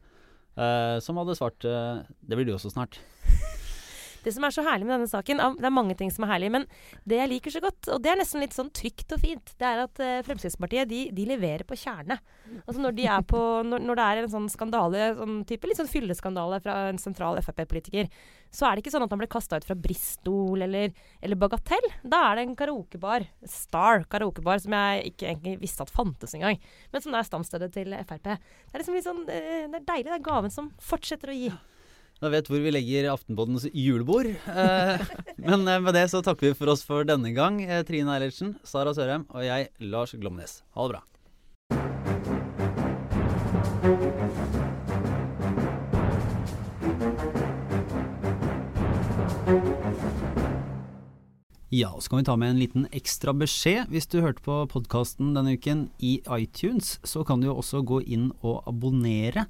eh, 0.55 0.97
som 1.03 1.19
hadde 1.19 1.35
svart 1.37 1.65
eh, 1.67 1.99
Det 2.23 2.37
blir 2.39 2.47
du 2.47 2.53
også 2.55 2.71
snart. 2.71 2.97
Det 4.23 4.33
som 4.35 4.45
er 4.45 4.53
så 4.53 4.65
herlig 4.65 4.87
med 4.87 4.95
denne 4.95 5.09
saken, 5.09 5.41
det 5.57 5.67
er 5.67 5.73
mange 5.73 5.95
ting 5.97 6.11
som 6.13 6.25
er 6.25 6.33
herlig, 6.35 6.51
men 6.53 6.67
det 7.09 7.19
jeg 7.21 7.31
liker 7.31 7.55
så 7.55 7.61
godt, 7.63 7.89
og 7.93 8.01
det 8.03 8.11
er 8.11 8.19
nesten 8.19 8.43
litt 8.43 8.55
sånn 8.55 8.71
trygt 8.75 9.15
og 9.15 9.21
fint, 9.23 9.53
det 9.61 9.67
er 9.67 9.83
at 9.85 10.01
eh, 10.03 10.19
Fremskrittspartiet 10.27 10.89
de, 10.91 11.01
de 11.15 11.25
leverer 11.29 11.65
på 11.67 11.77
kjerne. 11.79 12.19
Altså 12.65 12.83
når, 12.83 12.97
de 12.97 13.07
på, 13.31 13.41
når, 13.67 13.87
når 13.87 13.99
det 13.99 14.05
er 14.05 14.21
en 14.21 14.33
sånn 14.35 14.51
skandale, 14.51 15.11
sånn 15.17 15.41
type 15.49 15.69
litt 15.69 15.79
sånn 15.79 15.89
fylleskandale 15.91 16.61
fra 16.63 16.77
en 16.91 17.01
sentral 17.01 17.39
Frp-politiker, 17.41 18.11
så 18.51 18.67
er 18.67 18.75
det 18.75 18.83
ikke 18.83 18.93
sånn 18.93 19.05
at 19.05 19.13
han 19.13 19.21
blir 19.21 19.31
kasta 19.31 19.61
ut 19.61 19.65
fra 19.67 19.77
Bristol 19.79 20.65
eller, 20.65 20.91
eller 21.23 21.39
Bagatell. 21.39 21.87
Da 22.03 22.25
er 22.27 22.37
det 22.37 22.45
en 22.45 22.57
karaokebar, 22.59 23.25
Star 23.47 24.05
karaokebar, 24.11 24.59
som 24.61 24.75
jeg 24.75 25.13
ikke 25.13 25.29
egentlig 25.29 25.57
visste 25.63 25.87
at 25.87 25.93
fantes 25.93 26.35
engang, 26.37 26.59
men 26.91 27.03
som 27.03 27.15
er 27.15 27.27
stamstedet 27.27 27.71
til 27.73 27.95
Frp. 28.03 28.27
Det 28.27 28.37
er 28.75 28.83
liksom 28.83 28.97
litt 28.97 29.07
sånn, 29.07 29.23
eh, 29.31 29.67
det 29.71 29.81
er 29.81 29.87
deilig, 29.87 30.09
det 30.11 30.17
er 30.19 30.25
gaven 30.27 30.53
som 30.53 30.71
fortsetter 30.83 31.31
å 31.31 31.37
gi. 31.37 31.51
Da 32.21 32.29
vet 32.29 32.45
hvor 32.51 32.61
vi 32.61 32.69
legger 32.69 33.07
Aftenpoddens 33.09 33.63
julebord. 33.73 34.27
Eh, 34.29 35.05
men 35.47 35.65
eh, 35.65 35.79
med 35.81 35.95
det 35.97 36.05
så 36.11 36.21
takker 36.21 36.51
vi 36.51 36.57
for 36.59 36.69
oss 36.69 36.85
for 36.85 37.07
denne 37.07 37.31
gang. 37.33 37.57
Eh, 37.65 37.81
Trine 37.87 38.13
Eilertsen, 38.13 38.59
Sara 38.61 38.93
Sørheim 38.93 39.25
og 39.33 39.41
jeg, 39.41 39.71
Lars 39.81 40.13
Glomnes. 40.13 40.59
Ha 40.77 40.85
det 40.85 40.93
bra. 40.93 41.01
Ja, 51.73 51.89
og 51.95 52.03
så 52.03 52.11
kan 52.11 52.19
vi 52.19 52.29
ta 52.29 52.37
med 52.37 52.53
en 52.53 52.61
liten 52.61 52.89
ekstra 52.93 53.33
beskjed. 53.33 53.89
Hvis 53.89 54.11
du 54.11 54.19
hørte 54.21 54.45
på 54.45 54.61
podkasten 54.69 55.33
denne 55.33 55.57
uken 55.57 55.87
i 55.97 56.19
iTunes, 56.37 56.99
så 57.01 57.25
kan 57.25 57.41
du 57.41 57.49
jo 57.49 57.57
også 57.63 57.81
gå 57.81 58.03
inn 58.05 58.29
og 58.43 58.61
abonnere. 58.69 59.49